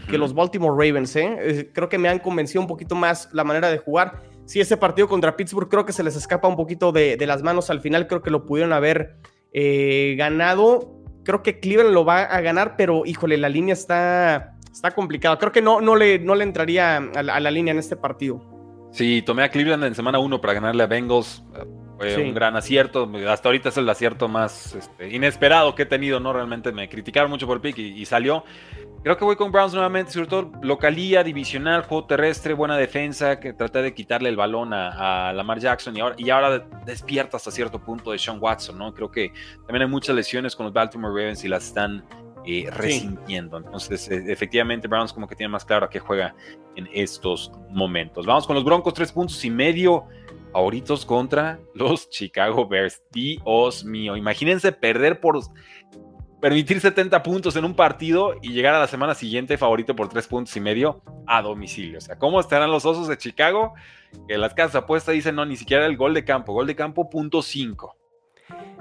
que 0.09 0.17
los 0.17 0.33
Baltimore 0.33 0.73
Ravens, 0.73 1.17
¿eh? 1.17 1.69
Creo 1.73 1.89
que 1.89 1.97
me 1.97 2.07
han 2.07 2.19
convencido 2.19 2.61
un 2.61 2.67
poquito 2.67 2.95
más 2.95 3.27
la 3.33 3.43
manera 3.43 3.69
de 3.69 3.77
jugar. 3.77 4.21
Sí, 4.45 4.61
ese 4.61 4.77
partido 4.77 5.09
contra 5.09 5.35
Pittsburgh 5.35 5.67
creo 5.67 5.85
que 5.85 5.91
se 5.91 6.01
les 6.01 6.15
escapa 6.15 6.47
un 6.47 6.55
poquito 6.55 6.93
de, 6.93 7.17
las 7.27 7.43
manos 7.43 7.69
al 7.69 7.81
final, 7.81 8.07
creo 8.07 8.21
que 8.21 8.31
lo 8.31 8.45
pudieron 8.45 8.71
haber 8.71 9.17
eh, 9.51 10.15
ganado. 10.17 10.93
Creo 11.25 11.43
que 11.43 11.59
Cleveland 11.59 11.93
lo 11.93 12.05
va 12.05 12.21
a 12.21 12.39
ganar, 12.39 12.77
pero 12.77 13.05
híjole, 13.05 13.35
la 13.35 13.49
línea 13.49 13.73
está, 13.73 14.55
está 14.71 14.91
complicada. 14.91 15.37
Creo 15.37 15.51
que 15.51 15.61
no, 15.61 15.81
no, 15.81 15.97
le, 15.97 16.19
no 16.19 16.35
le 16.35 16.45
entraría 16.45 16.95
a 16.95 17.21
la, 17.21 17.51
línea 17.51 17.73
en 17.73 17.79
este 17.79 17.97
partido. 17.97 18.41
Sí, 18.93 19.21
tomé 19.25 19.43
a 19.43 19.49
Cleveland 19.49 19.83
en 19.83 19.93
semana 19.93 20.19
1 20.19 20.39
para 20.39 20.53
ganarle 20.53 20.83
a 20.83 20.87
Bengals. 20.87 21.43
Fue 22.13 22.23
un 22.23 22.33
gran 22.33 22.55
acierto. 22.55 23.09
Hasta 23.27 23.49
ahorita 23.49 23.69
es 23.69 23.77
el 23.77 23.89
acierto 23.89 24.27
más 24.27 24.75
este, 24.75 25.13
inesperado 25.13 25.75
que 25.75 25.83
he 25.83 25.85
tenido, 25.85 26.19
¿no? 26.19 26.33
Realmente 26.33 26.71
me 26.71 26.89
criticaron 26.89 27.29
mucho 27.29 27.47
por 27.47 27.57
el 27.57 27.61
pick 27.61 27.77
y, 27.77 28.05
salió. 28.05 28.43
Creo 29.03 29.17
que 29.17 29.25
voy 29.25 29.35
con 29.35 29.51
Browns 29.51 29.73
nuevamente, 29.73 30.11
sobre 30.11 30.27
todo 30.27 30.51
localía, 30.61 31.23
divisional, 31.23 31.83
juego 31.83 32.05
terrestre, 32.05 32.53
buena 32.53 32.77
defensa, 32.77 33.39
que 33.39 33.51
traté 33.51 33.81
de 33.81 33.93
quitarle 33.93 34.29
el 34.29 34.37
balón 34.37 34.73
a, 34.73 35.33
Lamar 35.33 35.59
Jackson 35.59 35.97
y 35.97 35.99
ahora, 35.99 36.15
y 36.17 36.29
ahora 36.29 36.59
despierta 36.85 37.37
hasta 37.37 37.51
cierto 37.51 37.79
punto 37.79 38.11
de 38.11 38.19
Sean 38.19 38.37
Watson, 38.39 38.77
¿no? 38.77 38.93
Creo 38.93 39.11
que 39.11 39.33
también 39.65 39.83
hay 39.83 39.89
muchas 39.89 40.15
lesiones 40.15 40.55
con 40.55 40.65
los 40.65 40.73
Baltimore 40.73 41.13
Ravens 41.13 41.43
y 41.43 41.49
las 41.49 41.65
están 41.65 42.03
eh, 42.45 42.69
resintiendo. 42.71 43.57
Entonces, 43.57 44.09
eh, 44.09 44.23
efectivamente, 44.27 44.87
Browns 44.87 45.13
como 45.13 45.27
que 45.27 45.35
tiene 45.35 45.49
más 45.49 45.63
claro 45.63 45.85
a 45.85 45.89
qué 45.89 45.99
juega 45.99 46.35
en 46.75 46.89
estos 46.93 47.51
momentos. 47.69 48.25
Vamos 48.25 48.45
con 48.45 48.55
los 48.55 48.65
Broncos, 48.65 48.93
tres 48.93 49.13
puntos 49.13 49.43
y 49.45 49.49
medio 49.49 50.05
favoritos 50.53 51.05
contra 51.05 51.59
los 51.73 52.09
Chicago 52.11 52.67
Bears. 52.67 53.01
Dios 53.11 53.83
mío, 53.83 54.15
imagínense 54.15 54.71
perder 54.71 55.19
por 55.19 55.41
permitir 56.39 56.79
70 56.79 57.23
puntos 57.23 57.55
en 57.55 57.65
un 57.65 57.73
partido 57.73 58.35
y 58.41 58.51
llegar 58.51 58.75
a 58.75 58.79
la 58.79 58.87
semana 58.87 59.15
siguiente 59.15 59.57
favorito 59.57 59.95
por 59.95 60.09
3 60.09 60.27
puntos 60.27 60.55
y 60.55 60.59
medio 60.59 61.01
a 61.25 61.41
domicilio. 61.41 61.97
O 61.97 62.01
sea, 62.01 62.17
¿cómo 62.17 62.39
estarán 62.39 62.69
los 62.69 62.85
osos 62.85 63.07
de 63.07 63.17
Chicago? 63.17 63.73
Que 64.27 64.37
las 64.37 64.53
casas 64.53 64.75
apuestas 64.75 65.15
dicen 65.15 65.35
no, 65.35 65.45
ni 65.45 65.55
siquiera 65.55 65.85
el 65.85 65.97
gol 65.97 66.13
de 66.13 66.23
campo, 66.23 66.53
gol 66.53 66.67
de 66.67 66.75
campo 66.75 67.09
punto 67.09 67.41
5. 67.41 67.95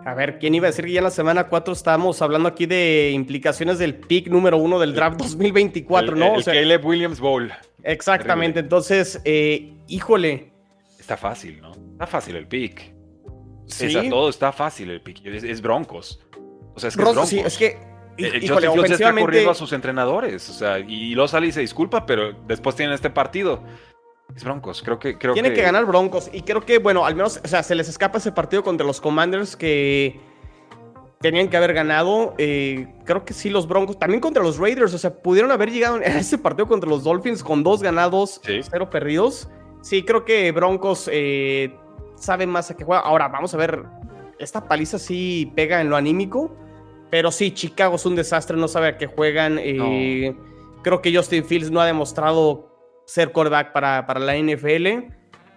A 0.05 0.15
ver, 0.15 0.41
¿quién 0.41 0.55
iba 0.55 0.67
a 0.67 0.71
decir 0.71 0.85
que 0.85 0.93
ya 0.93 0.99
en 0.99 1.05
la 1.05 1.11
semana 1.11 1.49
4 1.49 1.73
estábamos 1.73 2.21
hablando 2.21 2.49
aquí 2.49 2.67
de 2.67 3.13
implicaciones 3.13 3.79
del 3.79 3.95
pick 3.95 4.27
número 4.27 4.57
1 4.57 4.81
del 4.81 4.95
draft 4.95 5.19
2024, 5.19 6.17
¿no? 6.17 6.35
El, 6.35 6.45
Caleb 6.45 6.85
Williams 6.85 7.21
Bowl. 7.21 7.53
Exactamente, 7.85 8.61
entonces, 8.61 9.21
eh, 9.25 9.73
híjole, 9.87 10.52
Está 11.03 11.17
fácil, 11.17 11.61
¿no? 11.61 11.73
Está 11.73 12.07
fácil 12.07 12.37
el 12.37 12.47
pick. 12.47 12.95
Sí. 13.67 14.09
todo 14.09 14.29
está 14.29 14.53
fácil 14.53 14.89
el 14.89 15.03
pick. 15.03 15.27
Es, 15.27 15.61
Broncos. 15.61 16.21
O 16.77 16.79
sea, 16.79 16.91
es 16.91 16.97
que 16.97 17.03
es 17.03 17.09
Broncos. 17.09 17.29
Sí, 17.29 17.41
es 17.41 17.59
que. 17.59 17.77
Eh, 18.19 18.39
híjole, 18.41 18.69
Justin 18.69 18.93
está 18.93 19.13
corriendo 19.13 19.51
a 19.51 19.55
sus 19.57 19.73
entrenadores. 19.73 20.49
O 20.49 20.53
sea, 20.53 20.79
y 20.79 21.17
lo 21.17 21.27
sale 21.27 21.49
y 21.49 21.53
se 21.53 21.61
disculpa, 21.61 22.07
pero 22.07 22.35
después 22.47 22.77
tienen 22.77 22.95
este 22.95 23.11
partido. 23.11 23.65
Es 24.37 24.45
Broncos, 24.45 24.81
creo 24.85 25.01
que. 25.01 25.19
Creo 25.19 25.35
Tiene 25.35 25.53
que... 25.53 25.61
ganar 25.61 25.87
Broncos. 25.87 26.31
Y 26.33 26.43
creo 26.43 26.65
que, 26.65 26.79
bueno, 26.79 27.05
al 27.05 27.17
menos, 27.17 27.41
o 27.45 27.49
sea, 27.49 27.65
se 27.65 27.75
les 27.75 27.89
escapa 27.89 28.19
ese 28.19 28.31
partido 28.31 28.63
contra 28.63 28.87
los 28.87 29.01
Commanders 29.01 29.57
que 29.57 30.21
tenían 31.21 31.49
que 31.49 31.57
haber 31.57 31.75
ganado. 31.75 32.37
Eh, 32.39 32.95
creo 33.05 33.25
que 33.25 33.35
sí, 33.35 33.51
los 33.51 33.67
Broncos. 33.67 33.99
También 33.99 34.21
contra 34.21 34.41
los 34.41 34.57
Raiders. 34.57 34.95
O 34.95 34.99
sea, 34.99 35.13
pudieron 35.21 35.51
haber 35.51 35.73
llegado 35.73 35.97
a 35.97 36.01
ese 36.21 36.39
partido 36.39 36.69
contra 36.69 36.89
los 36.89 37.03
Dolphins 37.03 37.43
con 37.43 37.65
dos 37.65 37.83
ganados, 37.83 38.41
cero 38.45 38.89
perdidos. 38.89 39.49
Sí, 39.83 40.05
creo 40.05 40.25
que 40.25 40.51
Broncos 40.53 41.11
eh, 41.13 41.77
saben 42.15 42.49
más 42.49 42.71
a 42.71 42.77
qué 42.77 42.85
juega. 42.85 43.03
Ahora, 43.03 43.29
vamos 43.29 43.53
a 43.53 43.57
ver. 43.57 43.85
Esta 44.39 44.67
paliza 44.67 44.99
sí 44.99 45.53
pega 45.55 45.81
en 45.81 45.91
lo 45.91 45.97
anímico. 45.97 46.57
Pero 47.11 47.31
sí, 47.31 47.53
Chicago 47.53 47.97
es 47.97 48.07
un 48.07 48.17
desastre, 48.17 48.57
no 48.57 48.69
sabe 48.69 48.89
a 48.89 48.97
qué 48.97 49.07
juegan. 49.07 49.59
Eh, 49.61 50.35
creo 50.83 51.03
que 51.03 51.15
Justin 51.15 51.45
Fields 51.45 51.71
no 51.71 51.81
ha 51.81 51.87
demostrado 51.87 52.73
ser 53.05 53.33
quarterback 53.33 53.73
para, 53.73 54.07
para 54.07 54.19
la 54.19 54.35
NFL. 54.35 55.13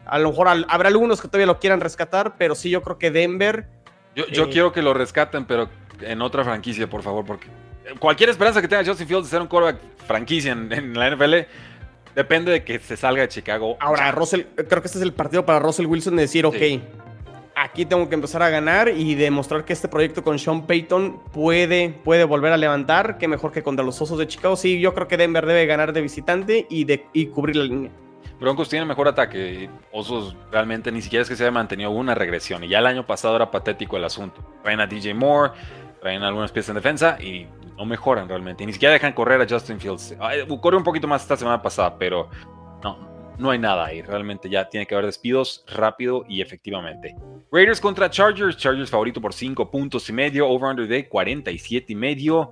A 0.06 0.20
lo 0.20 0.32
mejor 0.32 0.50
habrá 0.68 0.90
algunos 0.90 1.22
que 1.22 1.28
todavía 1.28 1.46
lo 1.46 1.60
quieran 1.60 1.80
rescatar, 1.80 2.36
pero 2.38 2.56
sí, 2.56 2.70
yo 2.70 2.82
creo 2.82 2.98
que 2.98 3.10
Denver. 3.10 3.70
Yo, 4.16 4.26
eh, 4.26 4.50
quiero 4.52 4.74
que 4.74 4.82
lo 4.82 4.94
rescaten, 4.94 5.46
pero 5.46 5.70
en 6.02 6.22
otra 6.22 6.44
franquicia, 6.44 6.90
por 6.90 7.02
favor, 7.02 7.26
porque 7.26 7.48
cualquier 8.00 8.30
esperanza 8.30 8.62
que 8.62 8.68
tenga 8.68 8.84
Justin 8.84 9.08
Fields 9.08 9.26
de 9.26 9.30
ser 9.30 9.42
un 9.42 9.48
quarterback 9.48 9.82
franquicia 10.06 10.52
en, 10.52 10.72
en 10.74 10.94
la 10.94 11.10
NFL 11.10 11.36
Depende 12.16 12.52
de 12.52 12.64
que 12.64 12.80
se 12.80 12.96
salga 12.96 13.24
de 13.24 13.28
Chicago. 13.28 13.76
Ahora, 13.80 14.12
Russell, 14.12 14.44
creo 14.56 14.82
que 14.82 14.88
este 14.88 15.00
es 15.00 15.04
el 15.04 15.14
partido 15.14 15.46
para 15.46 15.60
Russell 15.60 15.86
Wilson 15.86 16.16
de 16.16 16.22
decir, 16.22 16.46
ok, 16.46 16.56
aquí 17.56 17.86
tengo 17.86 18.08
que 18.08 18.16
empezar 18.16 18.42
a 18.42 18.50
ganar 18.50 18.90
y 18.90 19.16
demostrar 19.16 19.66
que 19.66 19.74
este 19.74 19.90
proyecto 19.90 20.24
con 20.24 20.40
Sean 20.40 20.66
Payton 20.66 21.22
puede, 21.34 21.90
puede 22.04 22.24
volver 22.24 22.54
a 22.54 22.58
levantar. 22.58 23.18
Que 23.18 23.28
mejor 23.28 23.52
que 23.52 23.64
contra 23.64 23.84
los 23.84 24.02
Osos 24.02 24.18
de 24.18 24.28
Chicago. 24.28 24.56
Sí, 24.56 24.80
yo 24.80 24.94
creo 24.94 25.10
que 25.10 25.18
Denver 25.18 25.46
debe 25.46 25.66
ganar 25.66 25.92
de 25.92 26.02
visitante 26.02 26.66
y, 26.70 26.86
de, 26.86 27.06
y 27.12 27.28
cubrir 27.28 27.58
la 27.58 27.66
línea. 27.66 27.92
Broncos 28.40 28.70
tiene 28.70 28.86
mejor 28.86 29.10
ataque. 29.10 29.70
Osos 29.92 30.38
realmente 30.52 30.92
ni 30.92 31.02
siquiera 31.02 31.24
es 31.24 31.30
que 31.30 31.36
se 31.36 31.44
haya 31.44 31.52
mantenido 31.52 31.92
una 31.92 32.16
regresión. 32.16 32.64
Y 32.64 32.70
ya 32.70 32.80
el 32.80 32.86
año 32.86 33.06
pasado 33.06 33.36
era 33.36 33.52
patético 33.52 33.98
el 33.98 34.06
asunto. 34.06 34.42
Traen 34.64 34.80
a 34.80 34.88
DJ 34.88 35.14
Moore, 35.14 35.54
traen 36.02 36.24
algunas 36.24 36.52
piezas 36.52 36.70
en 36.70 36.76
defensa 36.76 37.18
y 37.20 37.48
no 37.78 37.86
mejoran 37.86 38.28
realmente. 38.28 38.66
Ni 38.66 38.74
siquiera 38.74 38.94
dejan 38.94 39.14
correr 39.14 39.42
a 39.42 39.48
Justin 39.48 39.80
Fields. 39.80 40.16
Corre 40.62 40.78
un 40.78 40.84
poquito 40.84 41.08
más 41.08 41.22
esta 41.22 41.38
semana 41.38 41.62
pasada, 41.62 41.98
pero 41.98 42.30
no, 42.84 43.34
no 43.38 43.52
hay 43.52 43.60
nada 43.60 43.86
ahí. 43.86 44.02
Realmente 44.02 44.50
ya 44.50 44.70
tiene 44.70 44.86
que 44.86 44.96
haber 44.96 45.06
despidos 45.06 45.64
rápido 45.68 46.26
y 46.28 46.42
efectivamente. 46.42 47.16
Raiders 47.52 47.82
contra 47.82 48.10
Chargers. 48.10 48.58
Chargers 48.58 48.90
favorito 48.90 49.22
por 49.22 49.34
5 49.34 49.70
puntos 49.70 50.10
y 50.10 50.14
medio. 50.14 50.48
Over-under 50.48 50.88
de 50.88 51.08
47 51.08 51.94
y 51.94 51.96
medio. 51.96 52.52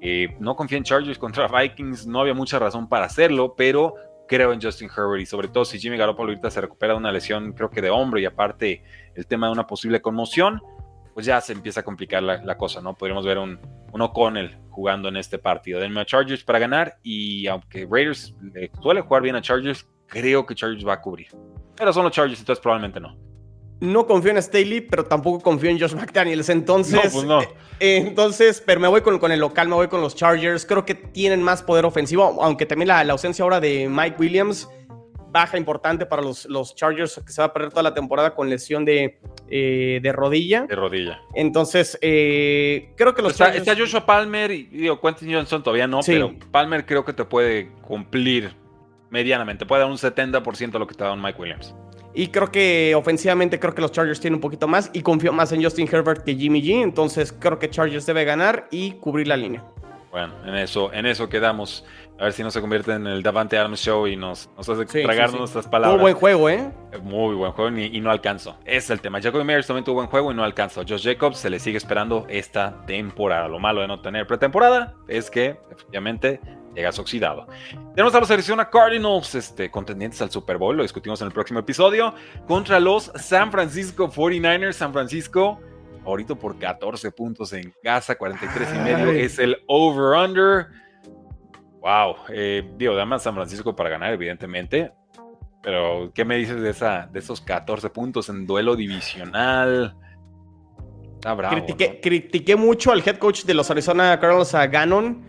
Eh, 0.00 0.36
no 0.40 0.56
confío 0.56 0.78
en 0.78 0.84
Chargers 0.84 1.18
contra 1.18 1.48
Vikings. 1.48 2.06
No 2.06 2.20
había 2.20 2.34
mucha 2.34 2.58
razón 2.58 2.88
para 2.88 3.06
hacerlo, 3.06 3.54
pero 3.56 3.94
creo 4.26 4.52
en 4.52 4.62
Justin 4.62 4.88
Herbert 4.88 5.20
y 5.20 5.26
sobre 5.26 5.48
todo 5.48 5.64
si 5.64 5.78
Jimmy 5.78 5.98
Garoppolo 5.98 6.30
ahorita 6.30 6.50
se 6.50 6.60
recupera 6.60 6.94
de 6.94 6.98
una 6.98 7.12
lesión, 7.12 7.52
creo 7.52 7.68
que 7.68 7.82
de 7.82 7.90
hombro 7.90 8.18
y 8.18 8.24
aparte 8.24 8.82
el 9.14 9.26
tema 9.26 9.46
de 9.48 9.52
una 9.52 9.66
posible 9.66 10.00
conmoción 10.00 10.62
pues 11.14 11.26
ya 11.26 11.40
se 11.40 11.52
empieza 11.52 11.80
a 11.80 11.82
complicar 11.82 12.22
la, 12.22 12.56
cosa, 12.56 12.80
¿no? 12.80 12.94
Podríamos 12.94 13.24
ver 13.24 13.38
un, 13.38 13.58
un 13.92 14.00
O'Connell 14.00 14.58
jugando 14.70 15.08
en 15.08 15.16
este 15.16 15.38
partido. 15.38 15.80
Denme 15.80 16.00
a 16.00 16.06
Chargers 16.06 16.42
para 16.44 16.58
ganar 16.58 16.98
y 17.02 17.46
aunque 17.46 17.86
Raiders 17.90 18.34
suele 18.82 19.02
jugar 19.02 19.22
bien 19.22 19.36
a 19.36 19.42
Chargers, 19.42 19.86
creo 20.06 20.46
que 20.46 20.54
Chargers 20.54 20.86
va 20.86 20.94
a 20.94 21.00
cubrir. 21.00 21.28
Pero 21.76 21.92
son 21.92 22.04
los 22.04 22.12
Chargers, 22.12 22.40
entonces 22.40 22.62
probablemente 22.62 23.00
no. 23.00 23.16
No 23.80 24.06
confío 24.06 24.30
en 24.30 24.40
Staley, 24.40 24.80
pero 24.80 25.04
tampoco 25.04 25.40
confío 25.40 25.68
en 25.68 25.80
Josh 25.80 25.94
McDaniels. 25.94 26.48
Entonces, 26.48 26.94
no, 26.94 27.10
pues 27.10 27.24
no. 27.24 27.40
Eh, 27.80 27.96
entonces, 27.96 28.62
pero 28.64 28.78
me 28.78 28.86
voy 28.86 29.00
con, 29.00 29.18
con, 29.18 29.32
el 29.32 29.40
local, 29.40 29.66
me 29.68 29.74
voy 29.74 29.88
con 29.88 30.00
los 30.00 30.14
Chargers. 30.14 30.64
Creo 30.64 30.84
que 30.84 30.94
tienen 30.94 31.42
más 31.42 31.64
poder 31.64 31.84
ofensivo, 31.84 32.40
aunque 32.40 32.64
también 32.64 32.88
la, 32.88 33.02
la 33.02 33.12
ausencia 33.12 33.42
ahora 33.42 33.58
de 33.58 33.88
Mike 33.88 34.16
Williams 34.20 34.68
baja 35.32 35.56
importante 35.56 36.06
para 36.06 36.22
los, 36.22 36.44
los 36.44 36.76
Chargers, 36.76 37.20
que 37.26 37.32
se 37.32 37.40
va 37.40 37.46
a 37.46 37.52
perder 37.52 37.70
toda 37.70 37.82
la 37.82 37.94
temporada 37.94 38.34
con 38.34 38.48
lesión 38.48 38.84
de, 38.84 39.18
eh, 39.54 40.00
de 40.02 40.12
rodilla. 40.12 40.62
De 40.62 40.74
rodilla. 40.74 41.20
Entonces, 41.34 41.98
eh, 42.00 42.94
creo 42.96 43.14
que 43.14 43.20
los 43.20 43.32
está, 43.32 43.44
Chargers... 43.44 43.68
Está 43.68 43.78
Joshua 43.78 44.06
Palmer 44.06 44.50
y 44.50 44.62
digo, 44.62 44.98
Quentin 44.98 45.30
Johnson 45.30 45.62
todavía 45.62 45.86
no, 45.86 46.00
pero 46.06 46.32
Palmer 46.50 46.86
creo 46.86 47.04
que 47.04 47.12
te 47.12 47.26
puede 47.26 47.70
cumplir 47.82 48.54
medianamente. 49.10 49.66
Puede 49.66 49.82
dar 49.82 49.90
un 49.90 49.98
70% 49.98 50.70
de 50.70 50.78
lo 50.78 50.86
que 50.86 50.94
te 50.94 51.04
da 51.04 51.12
un 51.12 51.20
Mike 51.20 51.38
Williams. 51.38 51.74
Y 52.14 52.28
creo 52.28 52.50
que 52.50 52.94
ofensivamente 52.96 53.60
creo 53.60 53.74
que 53.74 53.82
los 53.82 53.92
Chargers 53.92 54.20
tienen 54.20 54.36
un 54.36 54.40
poquito 54.40 54.66
más 54.68 54.90
y 54.94 55.02
confío 55.02 55.34
más 55.34 55.52
en 55.52 55.62
Justin 55.62 55.86
Herbert 55.86 56.24
que 56.24 56.34
Jimmy 56.34 56.62
G. 56.62 56.82
Entonces 56.82 57.30
creo 57.38 57.58
que 57.58 57.68
Chargers 57.68 58.06
debe 58.06 58.24
ganar 58.24 58.68
y 58.70 58.92
cubrir 58.92 59.28
la 59.28 59.36
línea. 59.36 59.62
Bueno, 60.10 60.32
en 60.46 60.54
eso, 60.54 60.90
en 60.94 61.04
eso 61.04 61.28
quedamos. 61.28 61.84
A 62.22 62.26
ver 62.26 62.34
si 62.34 62.44
no 62.44 62.52
se 62.52 62.60
convierte 62.60 62.92
en 62.92 63.04
el 63.08 63.20
Davante 63.20 63.58
Adams 63.58 63.80
Show 63.80 64.06
y 64.06 64.14
nos, 64.14 64.48
nos 64.56 64.68
hace 64.68 65.02
tragar 65.02 65.32
nuestras 65.32 65.66
palabras. 65.66 66.00
Muy 66.00 66.02
buen 66.02 66.14
juego, 66.14 66.48
¿eh? 66.48 66.70
Muy 67.02 67.34
buen 67.34 67.50
juego 67.50 67.76
y, 67.76 68.00
no 68.00 68.12
alcanzo. 68.12 68.56
Es 68.64 68.90
el 68.90 69.00
tema. 69.00 69.20
Jacoby 69.20 69.42
Myers 69.42 69.66
también 69.66 69.84
tuvo 69.84 69.96
buen 69.96 70.06
juego 70.06 70.30
y 70.30 70.34
no 70.36 70.44
alcanzó. 70.44 70.84
Josh 70.88 71.02
Jacobs 71.02 71.38
se 71.38 71.50
le 71.50 71.58
sigue 71.58 71.78
esperando 71.78 72.24
esta 72.28 72.86
temporada. 72.86 73.48
Lo 73.48 73.58
malo 73.58 73.80
de 73.80 73.88
no 73.88 74.00
tener 74.02 74.28
pretemporada 74.28 74.94
es 75.08 75.32
que, 75.32 75.58
efectivamente, 75.72 76.40
llegas 76.76 76.96
oxidado. 77.00 77.48
Tenemos 77.96 78.14
a 78.14 78.20
los 78.20 78.30
Arizona 78.30 78.70
Cardinals, 78.70 79.34
este, 79.34 79.68
contendientes 79.68 80.22
al 80.22 80.30
Super 80.30 80.58
Bowl, 80.58 80.76
lo 80.76 80.84
discutimos 80.84 81.20
en 81.22 81.26
el 81.26 81.32
próximo 81.32 81.58
episodio, 81.58 82.14
contra 82.46 82.78
los 82.78 83.10
San 83.16 83.50
Francisco 83.50 84.08
49ers. 84.08 84.74
San 84.74 84.92
Francisco 84.92 85.58
favorito 86.04 86.36
por 86.36 86.56
14 86.56 87.10
puntos 87.10 87.52
en 87.52 87.74
casa, 87.82 88.14
43 88.14 88.68
y 88.76 88.78
medio 88.78 89.10
es 89.10 89.40
el 89.40 89.56
over-under. 89.66 90.68
Wow, 91.82 92.14
eh, 92.28 92.62
digo, 92.78 92.94
dame 92.94 93.16
a 93.16 93.18
San 93.18 93.34
Francisco 93.34 93.74
para 93.74 93.90
ganar, 93.90 94.12
evidentemente. 94.12 94.92
Pero, 95.62 96.12
¿qué 96.14 96.24
me 96.24 96.36
dices 96.36 96.60
de, 96.60 96.70
esa, 96.70 97.08
de 97.12 97.18
esos 97.18 97.40
14 97.40 97.90
puntos 97.90 98.28
en 98.28 98.46
duelo 98.46 98.76
divisional? 98.76 99.96
Está 101.14 101.34
bravo, 101.34 101.66
critiqué, 102.00 102.56
mucho 102.56 102.92
al 102.92 103.02
head 103.04 103.16
coach 103.16 103.44
de 103.44 103.54
los 103.54 103.68
Arizona 103.70 104.18
Cardinals, 104.20 104.54
a 104.54 104.66
Gannon, 104.68 105.24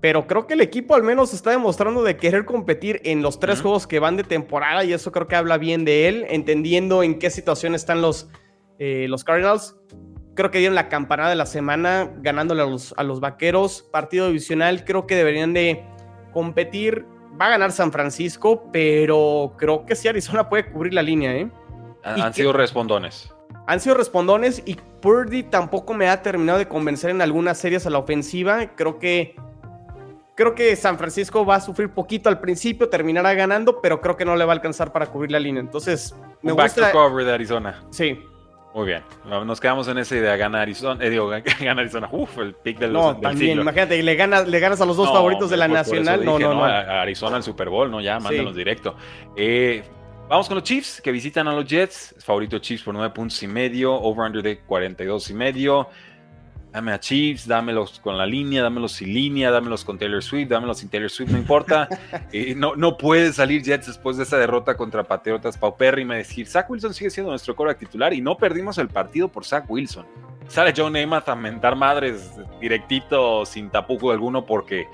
pero 0.00 0.28
creo 0.28 0.46
que 0.46 0.54
el 0.54 0.60
equipo 0.60 0.94
al 0.94 1.02
menos 1.02 1.34
está 1.34 1.50
demostrando 1.50 2.04
de 2.04 2.16
querer 2.16 2.44
competir 2.44 3.00
en 3.04 3.22
los 3.22 3.40
tres 3.40 3.60
juegos 3.60 3.88
que 3.88 3.98
van 3.98 4.16
de 4.16 4.22
temporada 4.22 4.84
y 4.84 4.92
eso 4.92 5.10
creo 5.10 5.26
que 5.26 5.34
habla 5.34 5.58
bien 5.58 5.84
de 5.84 6.08
él, 6.08 6.26
entendiendo 6.28 7.02
en 7.02 7.18
qué 7.18 7.30
situación 7.30 7.74
están 7.74 8.00
los, 8.00 8.28
eh, 8.78 9.06
los 9.08 9.24
Cardinals. 9.24 9.76
Creo 10.34 10.50
que 10.52 10.58
dieron 10.58 10.74
la 10.76 10.88
campanada 10.88 11.30
de 11.30 11.36
la 11.36 11.46
semana 11.46 12.12
ganándole 12.18 12.62
a 12.62 12.66
los, 12.66 12.94
a 12.96 13.02
los 13.02 13.20
vaqueros. 13.20 13.88
Partido 13.92 14.26
divisional, 14.26 14.84
creo 14.84 15.06
que 15.06 15.16
deberían 15.16 15.54
de 15.54 15.84
competir 16.36 17.06
va 17.40 17.46
a 17.46 17.48
ganar 17.48 17.72
San 17.72 17.90
Francisco, 17.90 18.68
pero 18.70 19.54
creo 19.56 19.86
que 19.86 19.96
sí 19.96 20.06
Arizona 20.06 20.50
puede 20.50 20.70
cubrir 20.70 20.92
la 20.92 21.00
línea, 21.00 21.34
¿eh? 21.34 21.50
Han, 22.04 22.34
sido 22.34 22.52
respondones. 22.52 23.34
Han 23.66 23.80
sido 23.80 23.94
respondones 23.94 24.62
y 24.66 24.74
Purdy 25.00 25.44
tampoco 25.44 25.94
me 25.94 26.10
ha 26.10 26.20
terminado 26.20 26.58
de 26.58 26.68
convencer 26.68 27.08
en 27.08 27.22
algunas 27.22 27.56
series 27.56 27.86
a 27.86 27.90
la 27.90 27.96
ofensiva. 27.96 28.66
Creo 28.76 28.98
que 28.98 29.34
creo 30.34 30.54
que 30.54 30.76
San 30.76 30.98
Francisco 30.98 31.46
va 31.46 31.54
a 31.54 31.60
sufrir 31.62 31.88
poquito 31.88 32.28
al 32.28 32.38
principio, 32.38 32.90
terminará 32.90 33.32
ganando, 33.32 33.80
pero 33.80 34.02
creo 34.02 34.18
que 34.18 34.26
no 34.26 34.36
le 34.36 34.44
va 34.44 34.52
a 34.52 34.56
alcanzar 34.56 34.92
para 34.92 35.06
cubrir 35.06 35.30
la 35.30 35.40
línea. 35.40 35.62
Entonces, 35.62 36.14
me 36.42 36.52
Un 36.52 36.58
gusta. 36.58 36.82
Back 36.82 36.92
to 36.92 36.98
cover 36.98 37.24
de 37.24 37.32
Arizona. 37.32 37.82
Sí. 37.88 38.20
Muy 38.76 38.88
bien. 38.88 39.02
Nos 39.24 39.58
quedamos 39.58 39.88
en 39.88 39.96
esa 39.96 40.16
idea. 40.16 40.36
Gana 40.36 40.60
Arizona. 40.60 41.02
Eh, 41.02 41.08
digo, 41.08 41.28
gana 41.60 41.80
Arizona. 41.80 42.10
Uf, 42.12 42.36
el 42.36 42.52
pick 42.52 42.78
del, 42.78 42.92
no, 42.92 43.16
también, 43.16 43.58
Imagínate, 43.58 44.02
le 44.02 44.14
ganas, 44.16 44.46
le 44.46 44.60
ganas 44.60 44.82
a 44.82 44.84
los 44.84 44.98
dos 44.98 45.10
favoritos 45.10 45.48
de 45.48 45.56
la 45.56 45.66
Nacional. 45.66 46.22
no, 46.22 46.38
no, 46.38 46.52
no. 46.52 46.62
A 46.62 47.00
Arizona 47.00 47.36
al 47.36 47.42
Super 47.42 47.70
Bowl, 47.70 47.90
¿no? 47.90 48.02
Ya, 48.02 48.20
mándanos 48.20 48.54
directo. 48.54 48.94
Eh, 49.34 49.82
vamos 50.28 50.46
con 50.48 50.56
los 50.56 50.64
Chiefs, 50.64 51.00
que 51.00 51.10
visitan 51.10 51.48
a 51.48 51.54
los 51.54 51.64
Jets. 51.64 52.16
Favorito 52.18 52.58
Chiefs 52.58 52.82
por 52.82 52.92
nueve 52.92 53.14
puntos 53.14 53.42
y 53.42 53.48
medio. 53.48 53.94
Over-under 53.94 54.42
de 54.42 54.58
42 54.58 55.30
y 55.30 55.34
medio 55.34 55.88
dame 56.76 56.92
a 56.92 57.00
Chiefs, 57.00 57.48
dámelos 57.48 57.98
con 58.00 58.18
la 58.18 58.26
línea, 58.26 58.62
dámelos 58.62 58.92
sin 58.92 59.14
línea, 59.14 59.50
dámelos 59.50 59.82
con 59.82 59.98
Taylor 59.98 60.22
Swift, 60.22 60.50
dámelos 60.50 60.76
sin 60.76 60.90
Taylor 60.90 61.08
Swift, 61.08 61.30
no 61.30 61.38
importa. 61.38 61.88
Eh, 62.32 62.54
no, 62.56 62.74
no 62.76 62.96
puede 62.96 63.32
salir 63.32 63.62
Jets 63.62 63.86
después 63.86 64.16
de 64.16 64.24
esa 64.24 64.36
derrota 64.36 64.76
contra 64.76 65.04
Patriotas 65.04 65.56
paupérrima 65.56 66.16
decir, 66.16 66.46
Zach 66.46 66.68
Wilson 66.68 66.92
sigue 66.92 67.08
siendo 67.08 67.30
nuestro 67.30 67.54
coreback 67.54 67.78
titular 67.78 68.12
y 68.12 68.20
no 68.20 68.36
perdimos 68.36 68.78
el 68.78 68.88
partido 68.88 69.28
por 69.28 69.44
Zach 69.44 69.64
Wilson. 69.68 70.04
Sale 70.48 70.74
John 70.76 70.92
Namath 70.92 71.28
a 71.28 71.36
mentar 71.36 71.76
madres 71.76 72.32
directito, 72.60 73.46
sin 73.46 73.70
tapujo 73.70 74.10
alguno, 74.10 74.44
porque 74.44 74.86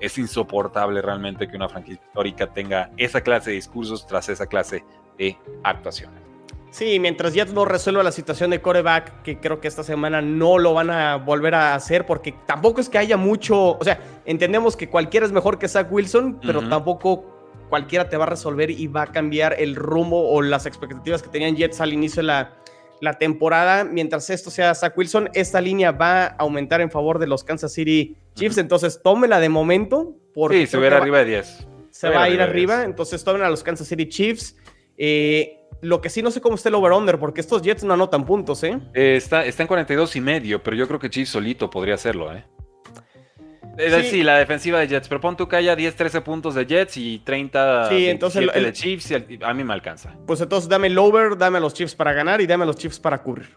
es 0.00 0.16
insoportable 0.18 1.02
realmente 1.02 1.46
que 1.48 1.56
una 1.56 1.68
franquicia 1.68 2.02
histórica 2.06 2.46
tenga 2.46 2.90
esa 2.96 3.20
clase 3.20 3.50
de 3.50 3.56
discursos 3.56 4.06
tras 4.06 4.28
esa 4.28 4.46
clase 4.46 4.84
de 5.18 5.36
actuaciones. 5.62 6.29
Sí, 6.70 7.00
mientras 7.00 7.34
Jets 7.34 7.52
no 7.52 7.64
resuelva 7.64 8.02
la 8.02 8.12
situación 8.12 8.50
de 8.50 8.60
coreback, 8.60 9.22
que 9.22 9.38
creo 9.38 9.60
que 9.60 9.66
esta 9.66 9.82
semana 9.82 10.22
no 10.22 10.58
lo 10.58 10.72
van 10.72 10.90
a 10.90 11.16
volver 11.16 11.54
a 11.54 11.74
hacer, 11.74 12.06
porque 12.06 12.34
tampoco 12.46 12.80
es 12.80 12.88
que 12.88 12.98
haya 12.98 13.16
mucho. 13.16 13.76
O 13.76 13.84
sea, 13.84 14.00
entendemos 14.24 14.76
que 14.76 14.88
cualquiera 14.88 15.26
es 15.26 15.32
mejor 15.32 15.58
que 15.58 15.68
Zach 15.68 15.90
Wilson, 15.90 16.40
pero 16.40 16.68
tampoco 16.68 17.40
cualquiera 17.68 18.08
te 18.08 18.16
va 18.16 18.24
a 18.24 18.28
resolver 18.28 18.70
y 18.70 18.86
va 18.86 19.02
a 19.02 19.06
cambiar 19.08 19.56
el 19.58 19.74
rumbo 19.74 20.30
o 20.30 20.42
las 20.42 20.66
expectativas 20.66 21.22
que 21.22 21.28
tenían 21.28 21.56
Jets 21.56 21.80
al 21.80 21.92
inicio 21.92 22.22
de 22.22 22.28
la, 22.28 22.54
la 23.00 23.14
temporada. 23.14 23.82
Mientras 23.82 24.30
esto 24.30 24.50
sea 24.50 24.72
Zach 24.74 24.96
Wilson, 24.96 25.28
esta 25.34 25.60
línea 25.60 25.90
va 25.90 26.24
a 26.24 26.36
aumentar 26.38 26.80
en 26.80 26.90
favor 26.90 27.18
de 27.18 27.26
los 27.26 27.42
Kansas 27.42 27.72
City 27.72 28.16
Chiefs. 28.34 28.58
Entonces, 28.58 29.00
tómela 29.02 29.40
de 29.40 29.48
momento. 29.48 30.14
Porque 30.34 30.58
sí, 30.58 30.66
se 30.68 30.78
va 30.78 30.96
arriba 30.96 31.18
de 31.18 31.24
10. 31.24 31.66
Se, 31.90 32.08
va 32.08 32.22
a 32.22 32.28
ir 32.28 32.40
arriba, 32.40 32.84
entonces 32.84 33.24
tomen 33.24 33.42
a 33.42 33.50
los 33.50 33.64
Kansas 33.64 33.88
City 33.88 34.08
Chiefs. 34.08 34.56
Eh, 34.96 35.59
lo 35.82 36.00
que 36.00 36.10
sí 36.10 36.22
no 36.22 36.30
sé 36.30 36.40
cómo 36.40 36.56
está 36.56 36.68
el 36.68 36.74
over-under, 36.74 37.18
porque 37.18 37.40
estos 37.40 37.62
Jets 37.62 37.84
no 37.84 37.94
anotan 37.94 38.24
puntos, 38.24 38.62
¿eh? 38.64 38.78
¿eh? 38.94 39.16
está, 39.16 39.44
está 39.44 39.62
en 39.62 39.66
42 39.66 40.16
y 40.16 40.20
medio, 40.20 40.62
pero 40.62 40.76
yo 40.76 40.86
creo 40.86 40.98
que 40.98 41.10
Chiefs 41.10 41.30
solito 41.30 41.70
podría 41.70 41.94
hacerlo, 41.94 42.32
¿eh? 42.32 42.44
Sí. 44.02 44.22
la 44.22 44.36
defensiva 44.36 44.78
de 44.80 44.88
Jets, 44.88 45.08
pero 45.08 45.20
pon 45.20 45.36
tú 45.36 45.48
que 45.48 45.56
haya 45.56 45.74
10, 45.74 45.96
13 45.96 46.20
puntos 46.20 46.54
de 46.54 46.66
Jets 46.66 46.98
y 46.98 47.20
30 47.20 47.88
sí, 47.88 48.08
entonces 48.08 48.46
el, 48.52 48.64
de 48.64 48.72
Chiefs, 48.72 49.10
y 49.10 49.38
a 49.42 49.54
mí 49.54 49.64
me 49.64 49.72
alcanza. 49.72 50.14
Pues 50.26 50.40
entonces 50.42 50.68
dame 50.68 50.88
el 50.88 50.98
over, 50.98 51.38
dame 51.38 51.58
a 51.58 51.60
los 51.60 51.72
Chiefs 51.72 51.94
para 51.94 52.12
ganar 52.12 52.42
y 52.42 52.46
dame 52.46 52.64
a 52.64 52.66
los 52.66 52.76
Chiefs 52.76 53.00
para 53.00 53.22
cubrir. 53.22 53.48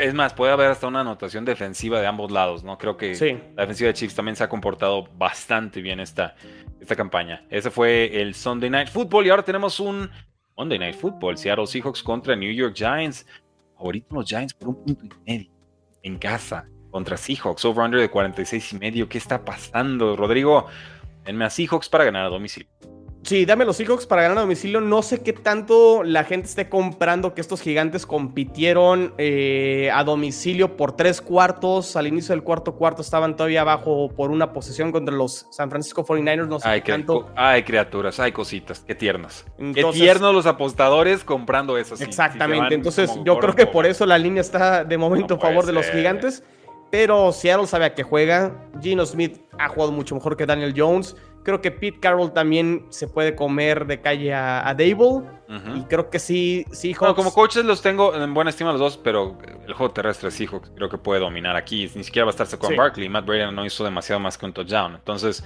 Es 0.00 0.14
más, 0.14 0.32
puede 0.32 0.52
haber 0.52 0.70
hasta 0.70 0.86
una 0.86 1.00
anotación 1.00 1.44
defensiva 1.44 2.00
de 2.00 2.06
ambos 2.06 2.30
lados, 2.30 2.64
¿no? 2.64 2.78
Creo 2.78 2.96
que 2.96 3.12
la 3.56 3.62
defensiva 3.62 3.88
de 3.88 3.94
Chiefs 3.94 4.14
también 4.14 4.36
se 4.36 4.44
ha 4.44 4.48
comportado 4.48 5.08
bastante 5.16 5.82
bien 5.82 6.00
esta, 6.00 6.34
esta 6.80 6.96
campaña. 6.96 7.44
Ese 7.50 7.70
fue 7.70 8.22
el 8.22 8.34
Sunday 8.34 8.70
Night 8.70 8.88
Football 8.88 9.26
y 9.26 9.30
ahora 9.30 9.42
tenemos 9.42 9.78
un 9.80 10.10
Monday 10.60 10.78
Night 10.78 10.96
Football, 10.96 11.38
Seattle 11.38 11.66
Seahawks 11.66 12.02
contra 12.02 12.36
New 12.36 12.52
York 12.52 12.74
Giants. 12.74 13.24
Favorito 13.78 14.14
los 14.14 14.26
Giants 14.26 14.52
por 14.52 14.68
un 14.68 14.84
punto 14.84 15.06
y 15.06 15.10
medio 15.26 15.50
en 16.02 16.18
casa 16.18 16.68
contra 16.90 17.16
Seahawks, 17.16 17.64
over-under 17.64 17.98
de 17.98 18.10
46 18.10 18.74
y 18.74 18.78
medio. 18.78 19.08
¿Qué 19.08 19.16
está 19.16 19.42
pasando, 19.42 20.14
Rodrigo? 20.16 20.66
Denme 21.24 21.46
a 21.46 21.50
Seahawks 21.50 21.88
para 21.88 22.04
ganar 22.04 22.26
a 22.26 22.28
domicilio. 22.28 22.68
Sí, 23.22 23.44
dame 23.44 23.64
los 23.64 23.76
Seahawks 23.76 24.06
para 24.06 24.22
ganar 24.22 24.38
a 24.38 24.40
domicilio. 24.42 24.80
No 24.80 25.02
sé 25.02 25.22
qué 25.22 25.32
tanto 25.32 26.02
la 26.02 26.24
gente 26.24 26.46
esté 26.48 26.68
comprando 26.68 27.34
que 27.34 27.40
estos 27.40 27.60
gigantes 27.60 28.06
compitieron 28.06 29.12
eh, 29.18 29.90
a 29.92 30.04
domicilio 30.04 30.76
por 30.76 30.96
tres 30.96 31.20
cuartos. 31.20 31.96
Al 31.96 32.06
inicio 32.06 32.34
del 32.34 32.42
cuarto 32.42 32.74
cuarto 32.74 33.02
estaban 33.02 33.36
todavía 33.36 33.60
abajo 33.60 34.10
por 34.16 34.30
una 34.30 34.52
posesión 34.52 34.90
contra 34.90 35.14
los 35.14 35.46
San 35.50 35.68
Francisco 35.68 36.04
49ers. 36.04 36.48
No 36.48 36.60
sé 36.60 36.68
ay, 36.68 36.80
tanto. 36.80 37.30
Hay 37.36 37.62
criaturas, 37.62 38.18
hay 38.20 38.32
cositas. 38.32 38.80
Qué 38.80 38.94
tiernos. 38.94 39.44
qué 39.74 39.84
tiernos 39.92 40.34
los 40.34 40.46
apostadores 40.46 41.22
comprando 41.22 41.76
eso. 41.76 41.94
exactamente. 42.00 42.74
Entonces 42.74 43.10
yo 43.24 43.38
creo 43.38 43.54
que 43.54 43.66
por 43.66 43.84
eso 43.84 44.06
la 44.06 44.18
línea 44.18 44.40
está 44.40 44.82
de 44.84 44.96
momento 44.96 45.34
a 45.34 45.38
favor 45.38 45.66
de 45.66 45.72
los 45.72 45.86
gigantes. 45.90 46.42
Pero 46.90 47.30
Seattle 47.30 47.66
sabe 47.66 47.84
a 47.84 47.94
qué 47.94 48.02
juega. 48.02 48.68
Gino 48.80 49.06
Smith 49.06 49.40
ha 49.58 49.68
jugado 49.68 49.92
mucho 49.92 50.14
mejor 50.14 50.36
que 50.36 50.44
Daniel 50.44 50.74
Jones. 50.76 51.16
Creo 51.42 51.60
que 51.60 51.70
Pete 51.70 51.98
Carroll 52.00 52.32
también 52.32 52.86
se 52.90 53.08
puede 53.08 53.34
comer 53.34 53.86
de 53.86 54.00
calle 54.00 54.34
a, 54.34 54.68
a 54.68 54.74
Dable. 54.74 55.22
Y 55.74 55.82
creo 55.84 56.10
que 56.10 56.20
sí, 56.20 56.64
sí 56.70 56.94
como 56.94 57.32
coaches 57.32 57.64
los 57.64 57.82
tengo 57.82 58.14
en 58.14 58.32
buena 58.32 58.50
estima 58.50 58.70
los 58.70 58.80
dos, 58.80 58.96
pero 58.96 59.36
el 59.66 59.74
juego 59.74 59.92
terrestre 59.92 60.30
sí 60.30 60.46
creo 60.46 60.88
que 60.88 60.96
puede 60.98 61.20
dominar 61.20 61.56
aquí. 61.56 61.90
Ni 61.96 62.04
siquiera 62.04 62.26
va 62.26 62.30
a 62.30 62.34
estarse 62.34 62.56
con 62.56 62.76
Barkley. 62.76 63.08
Matt 63.08 63.26
Brady 63.26 63.52
no 63.52 63.66
hizo 63.66 63.82
demasiado 63.82 64.20
más 64.20 64.38
que 64.38 64.46
un 64.46 64.52
touchdown. 64.52 64.94
Entonces, 64.94 65.44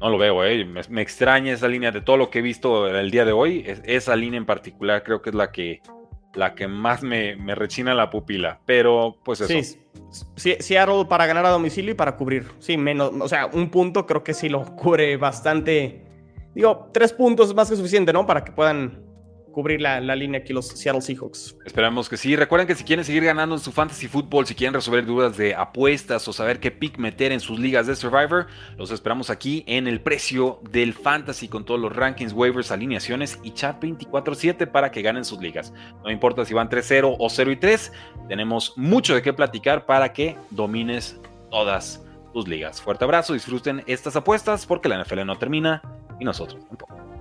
no 0.00 0.08
lo 0.08 0.18
veo, 0.18 0.44
¿eh? 0.44 0.64
Me, 0.64 1.02
extraña 1.02 1.52
esa 1.52 1.68
línea 1.68 1.92
de 1.92 2.00
todo 2.00 2.16
lo 2.16 2.30
que 2.30 2.40
he 2.40 2.42
visto 2.42 2.88
el 2.88 3.10
día 3.10 3.24
de 3.24 3.32
hoy. 3.32 3.64
esa 3.84 4.16
línea 4.16 4.38
en 4.38 4.46
particular 4.46 5.04
creo 5.04 5.22
que 5.22 5.30
es 5.30 5.36
la 5.36 5.52
que 5.52 5.80
la 6.34 6.54
que 6.54 6.68
más 6.68 7.02
me, 7.02 7.36
rechina 7.54 7.94
la 7.94 8.10
pupila. 8.10 8.60
Pero, 8.66 9.16
pues 9.24 9.40
eso. 9.40 9.76
Sí, 10.36 10.56
Seattle 10.58 11.06
para 11.08 11.26
ganar 11.26 11.46
a 11.46 11.50
domicilio 11.50 11.92
y 11.92 11.94
para 11.94 12.16
cubrir. 12.16 12.46
Sí, 12.58 12.76
menos, 12.76 13.12
o 13.20 13.28
sea, 13.28 13.46
un 13.46 13.70
punto 13.70 14.06
creo 14.06 14.24
que 14.24 14.34
sí 14.34 14.48
lo 14.48 14.64
cubre 14.76 15.16
bastante. 15.16 16.04
Digo, 16.54 16.90
tres 16.92 17.12
puntos 17.12 17.48
es 17.48 17.54
más 17.54 17.70
que 17.70 17.76
suficiente, 17.76 18.12
¿no? 18.12 18.26
Para 18.26 18.44
que 18.44 18.52
puedan 18.52 19.09
cubrir 19.60 19.82
la, 19.82 20.00
línea 20.16 20.40
aquí 20.40 20.54
los 20.54 20.68
Seattle 20.68 21.02
Seahawks. 21.02 21.54
Esperamos 21.66 22.08
que 22.08 22.16
sí. 22.16 22.34
Recuerden 22.34 22.66
que 22.66 22.74
si 22.74 22.82
quieren 22.82 23.04
seguir 23.04 23.24
ganando 23.24 23.54
en 23.56 23.60
su 23.60 23.72
fantasy 23.72 24.08
fútbol, 24.08 24.46
si 24.46 24.54
quieren 24.54 24.72
resolver 24.72 25.04
dudas 25.04 25.36
de 25.36 25.54
apuestas 25.54 26.26
o 26.28 26.32
saber 26.32 26.60
qué 26.60 26.70
pick 26.70 26.96
meter 26.96 27.30
en 27.30 27.40
sus 27.40 27.58
ligas 27.58 27.86
de 27.86 27.94
Survivor, 27.94 28.46
los 28.78 28.90
esperamos 28.90 29.28
aquí 29.28 29.62
en 29.66 29.86
el 29.86 30.00
precio 30.00 30.60
del 30.70 30.94
fantasy 30.94 31.46
con 31.46 31.66
todos 31.66 31.78
los 31.78 31.94
rankings, 31.94 32.32
waivers, 32.32 32.70
alineaciones 32.70 33.38
y 33.42 33.50
chat 33.50 33.78
24/7 33.82 34.66
para 34.66 34.90
que 34.90 35.02
ganen 35.02 35.26
sus 35.26 35.40
ligas. 35.40 35.74
No 36.02 36.10
importa 36.10 36.46
si 36.46 36.54
van 36.54 36.70
3-0 36.70 37.16
o 37.18 37.28
0 37.28 37.52
y 37.52 37.56
3, 37.56 37.92
tenemos 38.28 38.72
mucho 38.78 39.14
de 39.14 39.20
qué 39.20 39.34
platicar 39.34 39.84
para 39.84 40.14
que 40.14 40.38
domines 40.48 41.20
todas 41.50 42.02
tus 42.32 42.48
ligas. 42.48 42.80
Fuerte 42.80 43.04
abrazo, 43.04 43.34
disfruten 43.34 43.82
estas 43.86 44.16
apuestas 44.16 44.64
porque 44.64 44.88
la 44.88 45.04
NFL 45.04 45.26
no 45.26 45.36
termina 45.36 45.82
y 46.18 46.24
nosotros 46.24 46.66
tampoco. 46.66 47.09